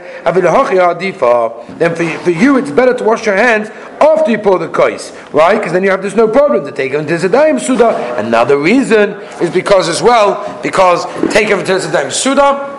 Then 1.77 1.95
for 1.95 2.05
for 2.23 2.31
you, 2.31 2.57
it's 2.57 2.71
better 2.71 2.93
to 2.93 3.03
wash 3.03 3.25
your 3.25 3.35
hands 3.35 3.69
after 3.99 4.31
you 4.31 4.37
pour 4.37 4.57
the 4.57 4.69
kais, 4.69 5.11
right? 5.33 5.57
Because 5.57 5.73
then 5.73 5.83
you 5.83 5.89
have 5.89 6.01
this 6.01 6.15
no 6.15 6.29
problem 6.29 6.65
to 6.65 6.71
take 6.71 6.93
it 6.93 6.97
into 6.97 7.13
Zedayim 7.15 7.59
Suda. 7.59 8.17
Another 8.17 8.57
reason 8.57 9.19
is 9.41 9.49
because 9.49 9.89
as 9.89 10.01
well, 10.01 10.61
because 10.63 11.05
take 11.33 11.49
it 11.49 11.59
into 11.59 11.73
Zedayim 11.73 12.11
Suda 12.11 12.70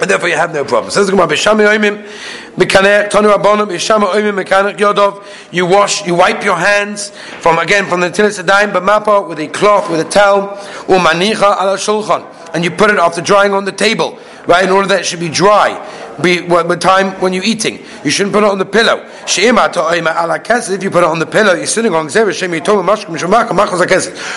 and 0.00 0.10
therefore 0.10 0.28
you 0.28 0.36
have 0.36 0.52
no 0.52 0.64
problem. 0.64 0.90
Says 0.90 1.06
the 1.06 1.12
Gemara, 1.12 1.28
"B'shami 1.28 1.66
oimim 1.66 2.06
mekaneh 2.56 3.10
tonu 3.10 3.34
abonim 3.34 3.66
b'shami 3.68 4.06
oimim 4.06 4.44
mekanek 4.44 4.76
yodov." 4.78 5.24
You 5.50 5.66
wash, 5.66 6.06
you 6.06 6.14
wipe 6.14 6.44
your 6.44 6.56
hands 6.56 7.10
from 7.40 7.58
again 7.58 7.86
from 7.86 8.00
the 8.00 8.10
tilis 8.10 8.42
adayim 8.42 8.72
b'mapa 8.72 9.28
with 9.28 9.38
a 9.38 9.48
cloth 9.48 9.90
with 9.90 10.00
a 10.00 10.04
towel 10.04 10.58
or 10.88 10.98
manicha 10.98 11.60
ala 11.60 11.76
shulchan, 11.76 12.24
and 12.54 12.64
you 12.64 12.70
put 12.70 12.90
it 12.90 12.98
after 12.98 13.20
drying 13.20 13.54
on 13.54 13.64
the 13.64 13.72
table, 13.72 14.18
right? 14.46 14.64
In 14.64 14.70
order 14.70 14.88
that 14.88 15.00
it 15.00 15.06
should 15.06 15.20
be 15.20 15.28
dry 15.28 15.78
be 16.22 16.42
what 16.42 16.80
time 16.80 17.20
when 17.20 17.32
you're 17.32 17.44
eating. 17.44 17.78
You 18.04 18.10
shouldn't 18.10 18.32
put 18.32 18.44
it 18.44 18.50
on 18.50 18.58
the 18.58 18.64
pillow. 18.64 19.04
If 19.26 19.36
you 20.82 20.90
put 20.90 21.02
it 21.02 21.04
on 21.04 21.18
the 21.18 21.26
pillow, 21.26 21.54
you're 21.54 21.66
sitting 21.66 21.94
on 21.94 22.06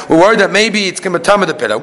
We're 0.10 0.20
worried 0.20 0.40
that 0.40 0.52
maybe 0.52 0.86
it's 0.86 1.00
going 1.00 1.14
to 1.14 1.20
tam 1.20 1.42
the 1.42 1.54
pillow, 1.54 1.80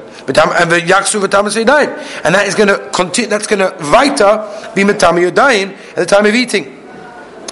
dying. 1.65 1.89
and 2.23 2.35
that 2.35 2.47
is 2.47 2.55
going 2.55 2.69
to 2.69 2.89
continue. 2.91 3.29
That's 3.29 3.47
going 3.47 3.59
to 3.59 3.75
vita 3.79 4.71
be 4.75 4.83
matama 4.83 5.19
yodayim 5.19 5.71
at 5.89 5.95
the 5.95 6.05
time 6.05 6.25
of 6.25 6.35
eating. 6.35 6.83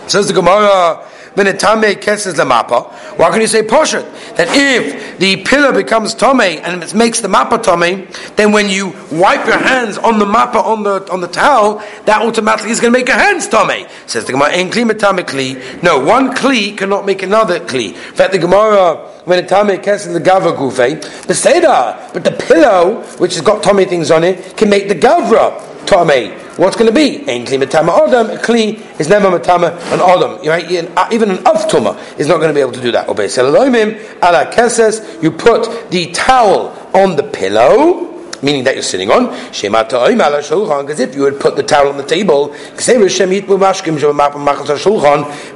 Says 0.07 0.27
the 0.27 0.33
Gemara. 0.33 1.09
Benetame 1.35 1.95
keses 1.95 2.35
lamapa. 2.35 2.91
Why 3.17 3.31
can 3.31 3.41
you 3.41 3.47
say 3.47 3.63
poshut? 3.63 4.03
That 4.37 4.47
if 4.51 5.17
the 5.17 5.43
pillar 5.43 5.73
becomes 5.73 6.13
tome 6.13 6.41
and 6.41 6.83
it 6.83 6.93
makes 6.93 7.21
the 7.21 7.27
mappa 7.27 7.61
tome, 7.61 8.07
then 8.35 8.51
when 8.51 8.69
you 8.69 8.93
wipe 9.11 9.45
your 9.47 9.57
hands 9.57 9.97
on 9.97 10.19
the 10.19 10.25
mappa 10.25 10.63
on 10.63 10.83
the 10.83 11.11
on 11.11 11.21
the 11.21 11.27
towel, 11.27 11.83
that 12.05 12.21
automatically 12.21 12.71
is 12.71 12.79
going 12.79 12.93
to 12.93 12.99
make 12.99 13.07
your 13.07 13.17
hands 13.17 13.47
tome. 13.47 13.87
Says 14.05 14.25
the 14.25 14.31
Gemara, 14.31 14.49
"Ein 14.49 14.69
kli 14.69 14.85
kli." 14.85 15.83
No, 15.83 15.99
one 15.99 16.33
kli 16.33 16.77
cannot 16.77 17.05
make 17.05 17.23
another 17.23 17.59
kli. 17.59 17.87
In 17.93 18.13
fact, 18.13 18.31
the 18.31 18.39
Gemara 18.39 19.09
when 19.25 19.39
a 19.39 19.47
tame 19.47 19.81
keses 19.81 20.13
the 20.13 20.19
gavra 20.19 20.55
gufe, 20.55 21.01
the 21.27 21.33
seda, 21.33 22.13
but 22.13 22.23
the 22.23 22.31
pillow 22.31 23.01
which 23.17 23.33
has 23.33 23.41
got 23.41 23.63
tome 23.63 23.85
things 23.85 24.11
on 24.11 24.23
it 24.23 24.57
can 24.57 24.69
make 24.69 24.87
the 24.87 24.95
gavra 24.95 25.72
tome. 25.85 26.31
What's 26.57 26.75
going 26.75 26.87
to 26.87 26.93
be? 26.93 27.19
Ein 27.29 27.45
kli 27.45 27.59
matama. 27.59 27.91
A 27.91 28.37
kli 28.37 28.99
is 28.99 29.09
never 29.09 29.29
matama 29.29 29.71
an 29.91 29.99
adam. 29.99 30.45
Right? 30.45 30.85
Uh, 30.97 31.09
even 31.11 31.31
an 31.31 31.37
avtuma 31.37 31.97
is 32.19 32.27
not 32.27 32.37
going 32.37 32.49
to 32.49 32.53
be 32.53 32.61
able 32.61 32.71
to 32.73 32.81
do 32.81 32.91
that. 32.91 33.09
Obey 33.09 33.25
selalomim 33.25 33.97
ala 34.23 34.51
keses. 34.51 35.21
You 35.21 35.31
put 35.31 35.89
the 35.91 36.11
towel 36.11 36.69
on 36.93 37.15
the 37.15 37.23
pillow 37.23 38.09
meaning 38.43 38.65
that 38.65 38.75
you're 38.75 38.83
sitting 38.83 39.09
on. 39.09 39.27
Because 39.27 40.99
if 40.99 41.15
you 41.15 41.21
would 41.21 41.39
put 41.39 41.55
the 41.55 41.63
towel 41.63 41.87
on 41.87 41.95
the 41.95 42.03
table, 42.03 42.49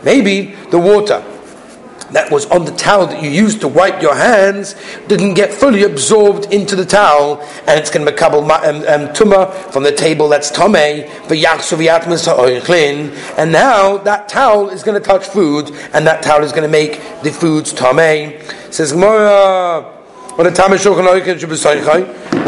maybe 0.03 0.55
the 0.71 0.79
water 0.79 1.36
that 2.11 2.31
was 2.31 2.45
on 2.47 2.65
the 2.65 2.71
towel 2.71 3.07
that 3.07 3.21
you 3.21 3.29
used 3.29 3.61
to 3.61 3.67
wipe 3.67 4.01
your 4.01 4.15
hands 4.15 4.75
didn't 5.07 5.33
get 5.33 5.53
fully 5.53 5.83
absorbed 5.83 6.53
into 6.53 6.75
the 6.75 6.85
towel, 6.85 7.41
and 7.67 7.79
it's 7.79 7.89
going 7.89 8.05
to 8.05 8.11
become 8.11 8.33
um, 8.33 8.83
um, 8.87 9.13
from 9.71 9.83
the 9.83 9.93
table 9.95 10.29
that's 10.29 10.51
tome, 10.51 10.75
and 10.75 11.05
now 13.51 13.97
that 13.97 14.29
towel 14.29 14.69
is 14.69 14.83
going 14.83 15.01
to 15.01 15.05
touch 15.05 15.27
food, 15.27 15.71
and 15.93 16.07
that 16.07 16.23
towel 16.23 16.43
is 16.43 16.51
going 16.51 16.63
to 16.63 16.69
make 16.69 17.01
the 17.23 17.31
foods 17.31 17.73
tome. 17.73 18.33
Says 18.71 18.91
Gemara. 18.91 19.96
What 20.37 20.45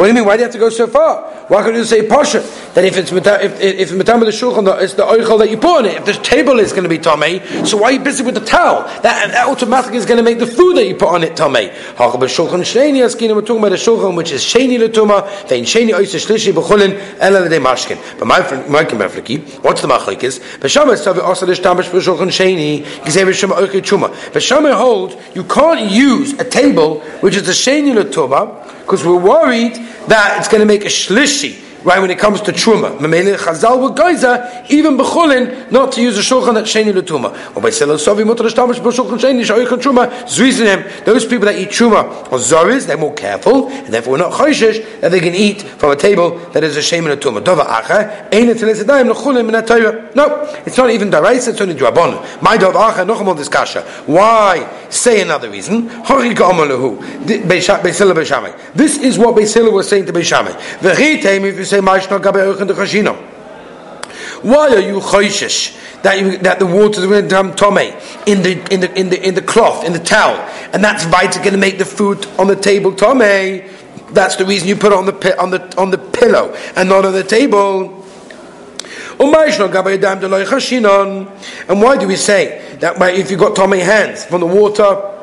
do 0.06 0.08
you 0.08 0.14
mean? 0.14 0.26
Why 0.26 0.38
do 0.38 0.42
you 0.42 0.46
have 0.46 0.54
to 0.54 0.60
go 0.60 0.70
so 0.70 0.86
far? 0.86 1.24
Why 1.50 1.64
can't 1.64 1.76
you 1.76 1.84
say 1.84 2.08
pasha 2.08 2.42
that 2.76 2.86
if 2.86 2.96
it's 2.96 3.12
if, 3.12 3.26
if 3.60 3.80
it's 3.80 3.92
the 3.92 3.98
shulchan, 4.04 4.82
it's 4.84 4.94
the 4.94 5.02
oichel 5.02 5.40
that 5.40 5.50
you 5.50 5.58
put 5.58 5.80
on 5.80 5.86
it. 5.88 5.98
If 5.98 6.06
the 6.06 6.14
table 6.14 6.60
is 6.60 6.72
going 6.72 6.84
to 6.84 6.90
be 6.90 7.00
tamei, 7.00 7.66
so 7.66 7.78
why 7.78 7.90
are 7.90 7.94
you 7.94 8.00
busy 8.02 8.24
with 8.24 8.36
the 8.36 8.46
towel? 8.46 8.84
That, 9.02 9.32
that 9.32 9.48
automatically 9.48 9.98
is 9.98 10.06
going 10.06 10.18
to 10.18 10.24
make 10.24 10.38
the 10.38 10.46
food 10.46 10.78
that 10.78 10.86
you 10.86 10.94
put 10.94 11.08
on 11.08 11.24
it 11.24 11.36
tamei. 11.36 11.74
Hachab 11.96 12.22
shulchan 12.22 12.62
sheni 12.62 13.04
askin. 13.04 13.34
We're 13.34 13.42
talking 13.42 13.58
about 13.58 13.70
the 13.70 13.78
shulchan 13.78 14.16
which 14.16 14.32
is 14.32 14.44
sheni 14.44 14.78
letuma. 14.78 15.28
Vein 15.50 15.64
sheni 15.64 15.90
oisa 15.90 16.20
shlishi 16.24 16.54
b'chulin 16.54 16.96
ela 17.20 17.40
l'dei 17.40 17.60
mashkin. 17.60 17.98
But 18.20 18.28
my 18.28 18.40
my 18.68 18.86
mefliki, 18.86 19.64
what's 19.64 19.82
the 19.82 19.88
machlik 19.88 20.24
is? 20.24 20.38
B'shamah 20.38 21.04
savi 21.04 21.24
asa 21.28 21.48
l'shtamish 21.48 21.90
b'shulchan 21.90 22.30
sheni 22.30 22.84
gizev 22.84 23.34
shema 23.34 23.56
oichel 23.56 23.82
chuma. 23.82 24.10
B'shamah 24.32 24.76
holds 24.76 25.16
you 25.34 25.44
can't 25.44 25.90
use 25.90 26.34
a 26.34 26.48
table 26.48 27.00
which 27.22 27.36
is 27.36 27.50
a 27.50 27.54
sheni 27.54 27.79
because 28.82 29.06
we're 29.06 29.20
worried 29.20 29.76
that 30.08 30.38
it's 30.40 30.48
going 30.48 30.62
to 30.62 30.66
make 30.66 30.84
a 30.84 30.90
shlishi 30.90 31.69
right 31.84 32.00
when 32.00 32.12
it 32.12 32.20
comes 32.20 32.42
to 32.42 32.52
truma. 32.52 32.98
Mamele 32.98 33.38
chazal 33.38 33.82
with 33.84 33.96
geyser, 33.98 34.66
even 34.70 34.98
bechulin, 34.98 35.72
not 35.72 35.92
to 35.94 36.02
use 36.02 36.18
a 36.18 36.22
shulchan 36.22 36.54
that 36.56 36.66
sheni 36.66 36.94
l'tuma. 36.94 37.30
Or 37.56 37.62
by 37.62 37.70
selo 37.70 37.96
sovi 37.96 38.24
mutar 38.24 38.48
shtamish 38.50 38.80
b'shulchan 38.80 39.20
sheni 39.20 39.44
shoyichan 39.44 39.80
truma. 39.80 40.10
Those 41.06 41.26
people 41.26 41.46
that 41.46 41.58
eat 41.58 41.70
truma 41.70 42.08
or 42.32 42.40
zoris, 42.40 42.86
they're 42.86 42.98
more 42.98 43.14
careful, 43.14 43.70
and 43.70 43.94
therefore 43.94 44.18
not 44.18 44.32
choishish 44.34 44.84
that 45.02 45.12
they 45.12 45.20
can 45.20 45.36
eat 45.36 45.62
from 45.62 45.92
a 45.92 45.96
table 45.96 46.38
that 46.54 46.64
is 46.64 46.76
a 46.78 46.82
sheni 46.82 47.08
l'tuma. 47.16 47.42
Dova 47.42 47.66
acha 47.66 48.30
min. 48.32 48.50
No, 50.16 50.26
it's 50.66 50.78
not 50.78 50.90
even 50.90 51.10
daraisa, 51.10 51.50
it's 51.50 51.62
only 51.62 51.76
drabon. 51.76 52.42
My 52.42 52.58
dov 52.58 52.74
acha 52.74 53.06
nocham 53.06 53.36
this 53.38 53.50
kasha. 53.50 53.84
Why 54.06 54.68
say 54.90 55.22
another 55.22 55.50
reason? 55.50 55.88
Hori 55.90 56.34
ga'amalahu. 56.34 56.98
This 58.74 58.98
is 58.98 59.18
what 59.18 59.36
Beisila 59.36 59.72
was 59.72 59.88
saying 59.88 60.06
to 60.06 60.14
Beishamai. 60.14 60.54
V'chitei 60.80 61.40
say. 61.70 61.80
Why 64.42 64.70
are 64.70 64.80
you 64.80 65.00
choishish 65.00 65.76
that 66.02 66.20
you, 66.20 66.38
that 66.40 66.60
the 66.60 66.66
water 66.66 67.02
is 67.02 67.08
going 67.08 67.24
to 67.24 67.30
come 67.30 67.54
tome 67.56 67.78
in 67.78 68.42
the 68.42 68.74
in 68.74 68.80
the 68.80 69.00
in 69.00 69.10
the 69.10 69.28
in 69.28 69.36
the 69.36 69.42
cloth 69.42 69.84
in 69.84 69.92
the 69.94 70.00
towel, 70.00 70.38
and 70.74 70.84
that's 70.84 71.06
right 71.06 71.32
going 71.34 71.52
to 71.52 71.58
make 71.58 71.78
the 71.78 71.86
food 71.86 72.26
on 72.38 72.48
the 72.48 72.56
table 72.56 72.94
tome? 72.94 73.20
That's 74.14 74.38
the 74.38 74.46
reason 74.46 74.68
you 74.68 74.76
put 74.76 74.94
it 74.94 74.98
on 74.98 75.06
the 75.06 75.40
on 75.40 75.52
the 75.52 75.78
on 75.78 75.92
the 75.92 75.98
pillow 75.98 76.54
and 76.76 76.90
not 76.90 77.06
on 77.06 77.14
the 77.14 77.24
table. 77.24 77.96
Oh, 79.22 79.34
and 81.68 81.82
why 81.82 81.98
do 81.98 82.08
we 82.08 82.16
say 82.16 82.78
that 82.80 83.02
if 83.16 83.30
you've 83.30 83.40
got 83.40 83.56
Tommy 83.56 83.80
hands 83.80 84.24
from 84.24 84.40
the 84.40 84.48
water? 84.48 85.19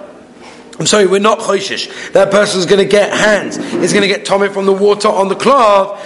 I'm 0.79 0.85
sorry, 0.85 1.07
we're 1.07 1.21
not 1.21 1.39
choishish. 1.39 2.13
That 2.13 2.31
person's 2.31 2.67
going 2.67 2.85
to 2.85 2.91
get 2.91 3.11
hands. 3.11 3.57
He's 3.57 3.95
going 3.95 4.03
to 4.03 4.09
get 4.09 4.27
tummy 4.27 4.49
from 4.49 4.67
the 4.67 4.75
water 4.75 5.09
on 5.09 5.29
the 5.29 5.35
cloth. 5.35 6.03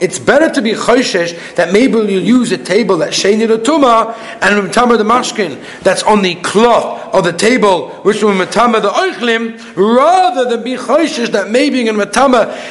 It's 0.00 0.18
better 0.18 0.50
to 0.54 0.62
be 0.62 0.70
choishish 0.70 1.54
that 1.56 1.72
maybe 1.72 1.92
you'll 1.92 2.22
use 2.22 2.52
a 2.52 2.58
table 2.58 2.96
that's 2.96 3.22
sheni 3.22 3.46
tuma 3.58 4.16
and 4.40 4.70
mitama 4.70 4.96
the 4.96 5.04
mashkin 5.04 5.62
that's 5.82 6.02
on 6.04 6.22
the 6.22 6.36
cloth 6.36 7.14
of 7.14 7.24
the 7.24 7.32
table, 7.32 7.90
which 8.02 8.22
will 8.22 8.32
mitama 8.32 8.80
the 8.80 8.88
oichlim, 8.88 9.58
rather 9.76 10.48
than 10.48 10.64
be 10.64 10.76
choishish 10.76 11.32
that 11.32 11.50
maybe 11.50 11.80
you're 11.80 11.92
going 11.94 11.98
to 11.98 12.06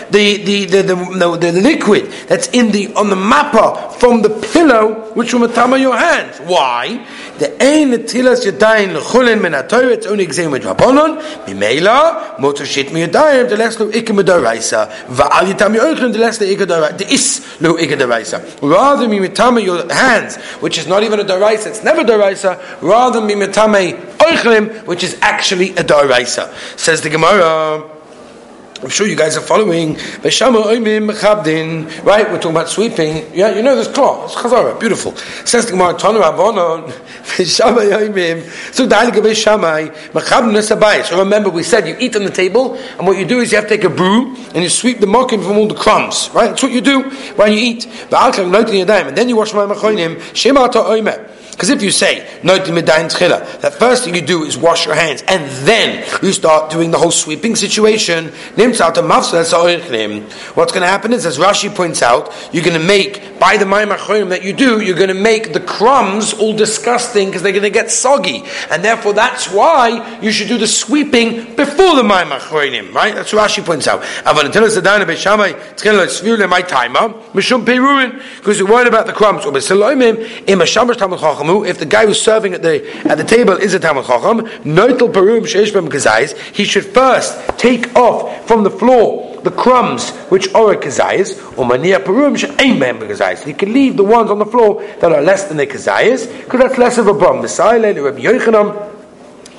the 0.10 0.38
the, 0.38 0.66
the, 0.66 0.82
the, 0.82 1.38
the, 1.38 1.52
liquid 1.62 2.06
that's 2.28 2.48
in 2.50 2.72
the 2.72 2.92
on 2.96 3.10
the 3.12 3.16
mappa 3.16 3.92
from 3.94 4.24
the 4.24 4.30
pillow, 4.52 5.12
which 5.14 5.32
will 5.32 5.48
mitama 5.48 5.80
your 5.80 5.96
hands. 5.96 6.40
Why? 6.40 7.06
The 7.38 7.52
ein 7.62 7.92
netilas 7.92 8.46
yadayin 8.46 9.00
lechulin 9.00 9.42
min 9.42 9.54
Torah, 9.76 9.94
it's 9.94 10.08
only 10.08 10.24
exam 10.24 10.52
with 10.52 10.64
Rabbanon, 10.64 11.22
Mimela, 11.46 12.40
Motor 12.40 12.66
Shit 12.66 12.88
Miyadayim, 12.88 13.50
the 13.50 13.58
less 13.58 13.80
lo 13.80 13.90
Ikka 13.90 14.16
Medaraisa, 14.18 14.90
Va'al 15.08 15.52
Yitam 15.52 15.76
Yoichlin, 15.76 16.14
the 16.14 16.20
less 16.20 16.38
the 16.38 16.46
Ikka 16.46 16.66
Daraisa, 16.66 16.98
the 16.98 17.14
Is 17.14 17.58
lo 17.60 17.76
Ikka 17.76 17.98
Daraisa. 17.98 18.62
Rather 18.62 19.08
Mimitame 19.08 19.64
your 19.64 19.92
hands, 19.94 20.38
which 20.62 20.78
is 20.78 20.88
not 20.88 21.04
even 21.04 21.20
a 21.20 21.24
Daraisa, 21.24 21.68
it's 21.68 21.84
never 21.84 22.04
Daraisa, 22.04 22.82
rather 22.82 23.20
Mimitame 23.20 24.00
Oichlim, 24.18 24.86
which 24.88 25.04
is 25.04 25.18
actually 25.22 25.72
a 25.72 25.84
Daraisa. 25.84 26.54
Says 26.80 27.02
the 27.02 27.10
Gemara, 27.10 27.95
I'm 28.84 28.90
sure 28.90 29.08
you 29.08 29.16
guys 29.16 29.38
are 29.38 29.42
following. 29.42 29.96
Right, 29.96 30.30
we're 30.30 30.32
talking 32.38 32.52
about 32.52 32.68
sweeping. 32.68 33.34
Yeah, 33.34 33.56
you 33.56 33.64
know 33.64 33.74
this 33.74 33.88
cloth. 33.88 34.26
It's 34.26 34.36
chazara, 34.36 34.78
beautiful. 34.78 35.16
Says 35.46 35.66
the 35.66 35.72
Gemara, 35.72 35.94
Tanu 35.94 36.22
Avonon, 36.22 36.92
So 41.06 41.20
remember, 41.20 41.50
we 41.50 41.64
said 41.64 41.88
you 41.88 41.96
eat 42.00 42.16
on 42.18 42.26
the 42.26 42.30
table, 42.30 42.76
and 42.76 43.08
what 43.08 43.18
you 43.18 43.26
do 43.26 43.40
is 43.40 43.52
you 43.52 43.58
have 43.58 43.70
to 43.70 43.78
take 43.78 43.86
a 43.86 43.90
broom 43.90 44.36
and 44.54 44.62
you 44.62 44.70
sweep 44.70 45.00
the 45.00 45.08
mokim 45.08 45.42
from 45.42 45.58
all 45.58 45.68
the 45.68 45.76
crumbs. 45.76 46.30
Right? 46.34 46.50
That's 46.50 46.62
what 46.62 46.74
you 46.74 46.82
do 46.82 47.10
when 47.38 47.54
you 47.54 47.60
eat. 47.60 47.86
And 48.12 49.18
then 49.18 49.30
you 49.30 49.38
wash 49.38 49.54
my 49.54 49.66
machonim. 49.66 50.18
Shemata 50.34 50.84
oimer. 50.84 51.32
Because 51.56 51.70
if 51.70 51.82
you 51.82 51.90
say, 51.90 52.28
that 52.44 53.76
first 53.80 54.04
thing 54.04 54.14
you 54.14 54.22
do 54.22 54.44
is 54.44 54.58
wash 54.58 54.86
your 54.86 54.94
hands 54.94 55.24
and 55.26 55.50
then 55.66 56.06
you 56.22 56.34
start 56.34 56.70
doing 56.70 56.92
the 56.92 56.98
whole 56.98 57.12
sweeping 57.12 57.56
situation, 57.56 58.26
what's 58.58 58.76
going 60.74 60.82
to 60.82 60.88
happen 60.88 61.14
is, 61.14 61.26
as 61.26 61.38
Rashi 61.38 61.74
points 61.74 62.02
out, 62.02 62.34
you're 62.52 62.66
going 62.66 62.78
to 62.78 62.86
make, 62.86 63.40
by 63.40 63.56
the 63.56 63.64
Mayim 63.64 64.30
that 64.30 64.44
you 64.44 64.52
do, 64.52 64.82
you're 64.82 64.98
going 64.98 65.08
to 65.08 65.14
make 65.14 65.54
the 65.54 65.62
crumbs 65.62 66.34
all 66.34 66.54
disgusting 66.54 67.30
because 67.30 67.42
they're 67.42 67.54
going 67.54 67.64
to 67.64 67.70
get 67.70 67.90
soggy. 67.90 68.44
And 68.70 68.84
therefore 68.84 69.14
that's 69.14 69.50
why 69.50 70.20
you 70.20 70.34
should 70.34 70.50
do 70.50 70.58
the 70.58 70.68
sweeping 70.68 71.56
before 71.56 71.96
the 71.96 72.04
Mayim 72.04 72.94
right? 72.94 73.16
That's 73.16 73.32
what 73.32 73.50
Rashi 73.50 73.64
points 73.64 73.88
out. 73.88 74.02
Because 78.36 78.60
you're 78.60 78.68
worried 78.68 78.88
about 78.88 79.06
the 79.08 79.14
crumbs 79.14 79.46
if 81.66 81.80
the 81.80 81.86
guy 81.86 82.06
who's 82.06 82.22
serving 82.22 82.54
at 82.54 82.62
the 82.62 82.86
at 83.06 83.18
the 83.18 83.24
table 83.24 83.54
is 83.54 83.74
a 83.74 83.80
Talmud 83.80 84.06
Chacham, 84.06 84.40
noitel 84.64 85.14
parum 85.14 85.44
sheishbem 85.44 85.88
kazayis, 85.88 86.38
he 86.54 86.64
should 86.64 86.86
first 86.86 87.38
take 87.58 87.96
off 87.96 88.48
from 88.48 88.64
the 88.64 88.72
floor 88.72 89.36
the 89.44 89.52
crumbs 89.52 90.10
which 90.30 90.52
are 90.56 90.74
a 90.74 90.78
kazayis, 90.78 91.58
or 91.58 91.66
mania 91.66 92.00
parum 92.00 92.36
she'ain 92.36 92.80
bem 92.80 93.00
kazayis. 93.00 93.44
He 93.44 93.54
can 93.54 93.72
leave 93.74 93.96
the 93.96 94.04
ones 94.04 94.32
on 94.32 94.40
the 94.40 94.46
floor 94.46 94.84
that 95.00 95.12
are 95.12 95.22
less 95.22 95.46
than 95.46 95.58
the 95.58 95.68
kazayis, 95.68 96.28
because 96.44 96.60
that's 96.60 96.78
less 96.78 96.98
of 96.98 97.08
a 97.08 97.14
problem. 97.14 97.44
The 97.44 98.02
Rabbi 98.02 98.20
Yochanan, 98.20 98.95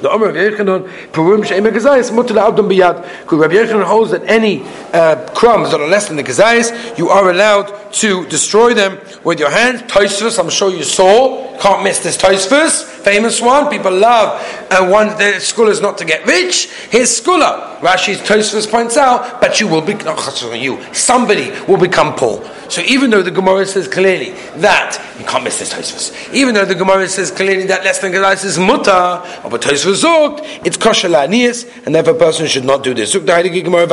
the 0.01 0.11
Omer 0.11 0.29
of 0.29 0.35
Yechanan, 0.37 1.13
Purim 1.13 1.43
She'emer 1.43 1.71
Gazayis, 1.71 2.11
Mutal 2.11 2.37
Abdum 2.37 2.69
Biyad. 2.69 3.03
Because 3.23 3.39
Rabbi 3.39 3.55
Yechanan 3.55 3.85
holds 3.85 4.11
that 4.11 4.23
any 4.25 4.63
uh, 4.93 5.27
crumbs 5.35 5.71
that 5.71 5.81
are 5.81 5.89
less 5.89 6.09
than 6.09 6.17
the 6.17 6.23
Gazayis, 6.23 6.99
you 6.99 7.09
are 7.09 7.31
allowed 7.31 7.93
to 7.93 8.27
destroy 8.27 8.75
them 8.75 8.99
with 9.25 9.41
your 9.41 9.51
hands. 9.51 9.83
Toisvus, 9.83 10.39
I'm 10.39 10.51
sure 10.51 10.71
you 10.71 10.85
saw, 10.85 11.59
can't 11.59 11.83
miss 11.83 12.01
this 12.01 12.17
Toisvus, 12.19 12.85
famous 12.85 13.41
one. 13.41 13.71
People 13.71 13.93
love 13.93 14.41
uh, 14.71 14.87
one, 14.87 15.09
the 15.17 15.41
school 15.41 15.69
is 15.69 15.81
not 15.81 15.97
to 15.99 16.05
get 16.05 16.27
rich. 16.27 16.71
Here's 16.91 17.21
Skula. 17.21 17.79
Rashi's 17.79 18.19
Toisvus 18.21 18.71
points 18.71 18.97
out, 18.97 19.41
but 19.41 19.61
you 19.61 19.69
will 19.69 19.81
be, 19.81 19.95
not 19.95 20.43
you, 20.57 20.83
somebody 20.93 21.51
will 21.67 21.79
become 21.79 22.15
poor. 22.15 22.45
So 22.69 22.83
even 22.83 23.11
though 23.11 23.23
the 23.23 23.31
Gemara 23.31 23.67
says 23.67 23.89
clearly 23.89 24.31
that 24.57 25.01
you 25.19 25.25
can't 25.25 25.45
miss 25.45 25.59
this 25.59 25.73
Tosfos, 25.73 26.33
even 26.33 26.55
though 26.55 26.65
the 26.65 26.75
Gemara 26.75 27.09
says 27.09 27.31
clearly 27.31 27.65
that 27.67 27.85
less 27.85 27.99
than 27.99 28.13
Gedais 28.13 28.45
is 28.45 28.59
muta, 28.59 29.23
but 29.49 29.63
Tosfos 29.63 30.03
zogt, 30.05 30.41
it's 30.65 30.77
kosher 30.77 31.09
la'anias, 31.09 31.67
and 31.87 31.95
therefore 31.95 32.15
a 32.15 32.19
person 32.19 32.47
should 32.47 32.65
not 32.65 32.83
do 32.83 32.95
this. 32.95 33.15
Heilige 33.15 33.65
Gemara. 33.65 33.87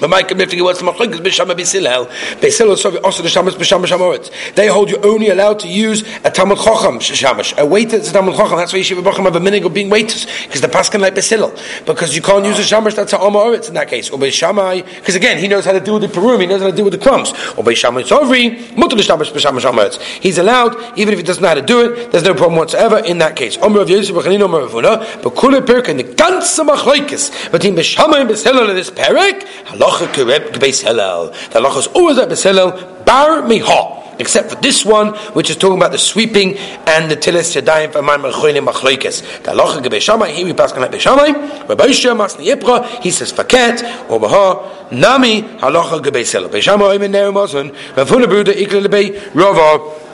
But 0.00 0.10
my 0.10 0.22
committee 0.22 0.60
was 0.60 0.80
machlokes 0.80 1.18
b'shama 1.18 1.54
b'silel. 1.54 2.06
B'silel 2.40 2.76
so 2.76 2.96
also 2.98 3.22
the 3.22 3.28
shamas 3.28 3.52
b'shama 3.52 3.86
shamoritz. 3.86 4.30
They 4.54 4.68
hold 4.68 4.90
you 4.90 4.98
only 5.02 5.28
allowed 5.28 5.58
to 5.60 5.68
use 5.68 6.02
a 6.24 6.30
talmud 6.30 6.58
chacham 6.58 7.00
shamash. 7.00 7.54
A 7.58 7.66
waiter 7.66 7.96
is 7.96 8.10
a 8.10 8.12
talmud 8.12 8.36
chacham. 8.36 8.58
That's 8.58 8.72
why 8.72 8.78
yeshiva 8.78 9.02
b'cham 9.02 9.24
have 9.24 9.36
a 9.36 9.40
minig 9.40 9.64
of 9.64 9.74
being 9.74 9.90
waiters 9.90 10.26
because 10.44 10.60
the 10.60 10.68
paskin 10.68 11.00
like 11.00 11.14
b'silel 11.14 11.56
because 11.86 12.14
you 12.14 12.22
can't 12.22 12.44
use 12.44 12.58
a 12.58 12.64
shamash 12.64 12.94
that's 12.94 13.12
a 13.12 13.18
omoritz 13.18 13.68
in 13.68 13.74
that 13.74 13.88
case. 13.88 14.10
Or 14.10 14.18
b'shamai 14.18 14.84
because 14.84 15.16
again 15.16 15.38
he 15.38 15.48
knows 15.48 15.64
how 15.64 15.72
to 15.72 15.80
deal 15.80 15.94
with 15.94 16.02
the 16.02 16.08
perum. 16.08 16.40
He 16.40 16.46
knows 16.46 16.60
how 16.60 16.70
to 16.70 16.76
deal 16.76 16.84
with 16.84 16.94
the 16.94 17.00
crumbs. 17.00 17.30
Or 17.56 17.64
b'shamai 17.64 18.04
tzovri 18.04 18.56
mutar 18.74 18.96
the 18.96 19.02
shamash 19.02 19.32
b'shama 19.32 19.60
shamoritz. 19.60 20.00
He's 20.00 20.38
allowed 20.38 20.76
even 20.98 21.12
if 21.12 21.18
he 21.18 21.24
doesn't 21.24 21.42
know 21.42 21.48
how 21.48 21.54
to 21.54 21.62
do 21.62 21.80
it. 21.92 22.12
There's 22.12 22.24
no 22.24 22.34
problem 22.34 22.56
whatsoever 22.58 22.98
in 22.98 23.18
that 23.18 23.34
case. 23.34 23.56
Omer 23.58 23.80
of 23.80 23.90
Yosef 23.90 24.14
b'chanin 24.14 24.42
omer 24.42 24.60
of 24.60 24.70
Huna. 24.70 25.22
But 25.22 25.30
kule 25.34 25.56
and 25.56 25.98
the 25.98 26.04
ganze 26.04 26.64
machlokes 26.64 27.50
between 27.50 27.74
b'shamai 27.74 28.20
and 28.20 28.30
b'silel 28.30 28.68
in 28.68 28.76
this 28.76 28.90
perek 28.90 29.46
halacha 29.88 30.12
kereb 30.12 30.52
gbeis 30.52 30.82
Hillel. 30.82 31.28
The 31.50 31.60
halacha 31.60 31.78
is 31.78 31.86
always 31.88 32.18
at 32.18 32.28
Beis 32.28 32.42
Hillel, 32.44 32.72
bar 33.04 33.42
miha. 33.42 33.98
except 34.18 34.50
for 34.50 34.56
this 34.56 34.84
one, 34.84 35.14
which 35.34 35.48
is 35.48 35.56
talking 35.56 35.76
about 35.76 35.92
the 35.92 35.98
sweeping 35.98 36.56
and 36.86 37.10
the 37.10 37.16
tilis 37.16 37.54
yadayim 37.60 37.92
man 38.04 38.20
mecholim 38.20 38.66
machloikes. 38.66 39.42
The 39.44 39.52
halacha 39.52 39.82
gebe 39.82 39.98
shamai, 40.00 40.30
here 40.30 40.44
we 40.44 40.52
pass 40.52 40.72
on 40.72 40.90
be 40.90 40.98
shamai, 40.98 41.68
Rabbi 41.68 41.86
Yisha 41.86 42.16
masni 42.16 42.52
yipra, 42.52 42.84
he 43.00 43.10
says 43.10 43.32
faket, 43.32 44.10
or 44.10 44.20
baha, 44.20 44.94
nami 44.94 45.42
halacha 45.42 46.02
gebe 46.02 46.24
selo. 46.24 46.48
Be 46.50 46.58
shamai 46.58 46.98
oimen 46.98 47.10
nero 47.12 47.32
mazon, 47.32 47.70
Rav 47.96 48.08
Huna 48.08 48.24
Bruda 48.24 48.52
ikle 48.54 48.82
lebe, 48.82 49.34
Rava, 49.34 50.07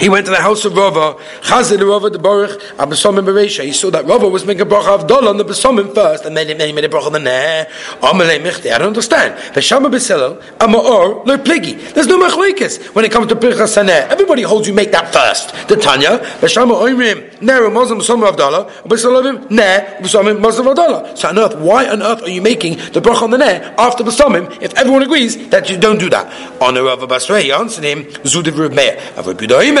he 0.00 0.08
went 0.08 0.24
to 0.26 0.32
the 0.32 0.40
house 0.40 0.64
of 0.64 0.74
Rava, 0.74 1.14
Chazir 1.42 1.86
Rava 1.86 2.08
the 2.08 2.18
Baruch, 2.18 2.60
Abbasamim 2.78 3.24
Beresha. 3.24 3.64
He 3.64 3.72
saw 3.72 3.90
that 3.90 4.06
Rava 4.06 4.28
was 4.28 4.46
making 4.46 4.62
a 4.62 4.66
bracha 4.66 4.98
of 4.98 5.06
Dol 5.06 5.28
on 5.28 5.36
the 5.36 5.44
Basamim 5.44 5.94
first, 5.94 6.24
and 6.24 6.36
then 6.36 6.48
he 6.48 6.72
made 6.72 6.84
a 6.84 6.88
bracha 6.88 7.06
on 7.06 7.12
the 7.12 7.18
Neh. 7.18 7.66
Amalei. 8.00 8.40
I 8.40 8.78
don't 8.78 8.88
understand. 8.88 9.34
Veshama 9.54 9.90
Beselel, 9.90 10.42
Amaor, 10.58 11.26
Lo 11.26 11.36
Pligi. 11.36 11.92
There's 11.92 12.06
no 12.06 12.18
machlekes 12.18 12.94
when 12.94 13.04
it 13.04 13.12
comes 13.12 13.26
to 13.28 13.36
Pircha 13.36 13.66
Saneh. 13.66 14.08
Everybody 14.08 14.42
holds 14.42 14.66
you 14.66 14.74
make 14.74 14.90
that 14.92 15.12
first. 15.12 15.52
The 15.68 15.76
Tanya, 15.76 16.18
Veshama 16.40 16.80
Oimrim, 16.80 17.42
Ner 17.42 17.68
Muslim 17.70 17.98
Basamim 17.98 18.30
Avdallah, 18.30 18.70
Basalovim, 18.84 19.50
Neh, 19.50 19.98
Basamim 20.00 20.40
Muslim 20.40 20.66
Avdallah. 20.68 21.18
So 21.18 21.28
on 21.28 21.38
earth, 21.38 21.56
why 21.58 21.88
on 21.88 22.02
earth 22.02 22.22
are 22.22 22.30
you 22.30 22.40
making 22.40 22.76
the 22.92 23.00
bracha 23.00 23.22
on 23.22 23.30
the 23.30 23.38
Neh 23.38 23.74
after 23.76 24.02
Basamim 24.02 24.50
if 24.62 24.72
everyone 24.78 25.02
agrees 25.02 25.48
that 25.50 25.68
you 25.68 25.76
don't 25.76 25.98
do 25.98 26.08
that? 26.08 26.26
On 26.62 26.74
the 26.74 26.82
Rava 26.82 27.06
Basrei, 27.06 27.42
he 27.42 27.52
answered 27.52 27.84
him, 27.84 28.04
Zudiv 28.24 28.58
Reb 28.58 28.72
Meir. 28.72 28.98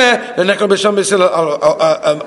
Avu 0.09 0.25
לנקל 0.37 0.65
בשם 0.65 0.95
בסל 0.95 1.21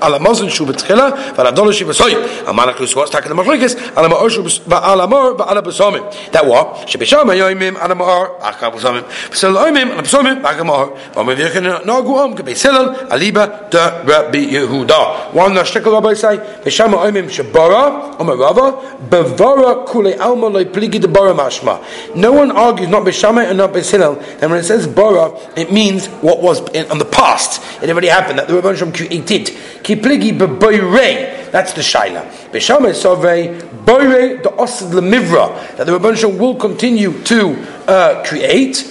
על 0.01 0.13
המוזן 0.15 0.49
שהוא 0.49 0.67
בתחילה 0.67 1.09
ועל 1.35 1.47
הדולר 1.47 1.71
שבסוי 1.71 2.15
אמר 2.49 2.69
הכלוס 2.69 2.95
וואס 2.95 3.09
תקת 3.09 3.31
המחליקס 3.31 3.75
על 3.95 4.05
המאור 4.05 4.27
ועל 4.67 5.01
המאור 5.01 5.31
ועל 5.37 5.57
הבסומים 5.57 6.03
that 6.33 6.37
what 6.37 6.65
שבשם 6.85 7.29
היומים 7.29 7.77
על 7.79 7.91
המאור 7.91 8.25
אחר 8.39 8.65
הבסומים 8.65 9.01
בסל 9.31 9.57
היומים 9.57 9.91
על 9.91 9.99
הבסומים 9.99 10.45
אחר 10.45 10.59
המאור 10.59 10.85
ומביא 11.17 11.49
כן 11.49 11.63
נהגו 11.85 12.23
עם 12.23 12.33
כבסלל 12.33 12.89
אליבא 13.11 13.45
דרבי 13.71 14.47
יהודה 14.49 15.03
one 15.35 15.49
נשתקל 15.49 15.89
רבי 15.89 16.15
סי 16.15 16.27
בשם 16.65 16.97
היומים 16.97 17.29
שבורה 17.29 17.89
אומר 18.19 18.33
רבא 18.33 18.69
בבורה 19.09 19.73
כולי 19.85 20.13
אלמה 20.13 20.49
לא 20.49 20.59
פליגי 20.71 20.99
דבורה 20.99 21.33
משמע 21.33 21.73
no 22.15 22.17
one 22.17 22.51
argues 22.51 22.91
not 22.91 23.03
בשמי 23.03 23.49
and 23.49 23.53
not 23.53 23.73
בסלל 23.73 24.13
and 24.41 24.43
when 24.43 24.59
it 24.59 24.65
says 24.65 24.87
bora 24.87 25.29
it 25.55 25.71
means 25.71 26.07
what 26.21 26.39
was 26.41 26.59
in, 26.73 26.91
on 26.91 26.97
the 26.97 27.09
past 27.19 27.61
it 27.82 27.90
already 27.90 28.08
happened 28.08 28.38
that 28.38 28.48
the 28.48 28.54
Rabban 28.54 28.76
Shem 28.76 28.92
created. 28.92 29.48
Kipligi 29.82 30.38
beboirei. 30.38 31.50
That's 31.50 31.72
the 31.72 31.80
shaila. 31.80 32.28
Beshame 32.50 32.92
sovei 32.92 33.60
boirei 33.84 34.42
the 34.42 34.50
osad 34.50 34.92
lemivra 34.92 35.76
that 35.76 35.86
the 35.86 35.98
Rabban 35.98 36.16
Shem 36.16 36.38
will 36.38 36.56
continue 36.56 37.22
to 37.24 37.54
uh, 37.86 38.24
create. 38.24 38.90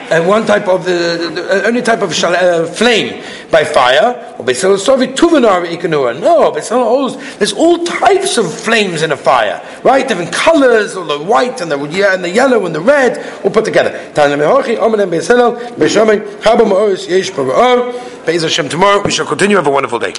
uh, 0.11 0.21
one 0.23 0.45
type 0.45 0.67
of 0.67 0.83
the, 0.83 1.31
the, 1.33 1.65
only 1.65 1.81
type 1.81 2.01
of 2.01 2.13
shal, 2.13 2.33
uh, 2.33 2.65
flame 2.65 3.23
by 3.49 3.63
fire. 3.63 4.35
Or 4.37 4.43
No, 6.19 6.51
there's 6.51 7.53
all 7.53 7.83
types 7.85 8.37
of 8.37 8.53
flames 8.53 9.01
in 9.01 9.11
a 9.11 9.17
fire, 9.17 9.61
right? 9.83 10.07
Different 10.07 10.33
colors, 10.33 10.95
or 10.95 11.05
the 11.05 11.19
white 11.19 11.61
and 11.61 11.71
the 11.71 11.79
yeah, 11.87 12.13
and 12.13 12.23
the 12.23 12.29
yellow 12.29 12.65
and 12.65 12.75
the 12.75 12.81
red, 12.81 13.17
all 13.43 13.51
put 13.51 13.65
together. 13.65 14.11
Tomorrow 18.69 19.01
we 19.03 19.11
shall 19.11 19.25
continue. 19.25 19.55
Have 19.57 19.67
a 19.67 19.71
wonderful 19.71 19.99
day. 19.99 20.09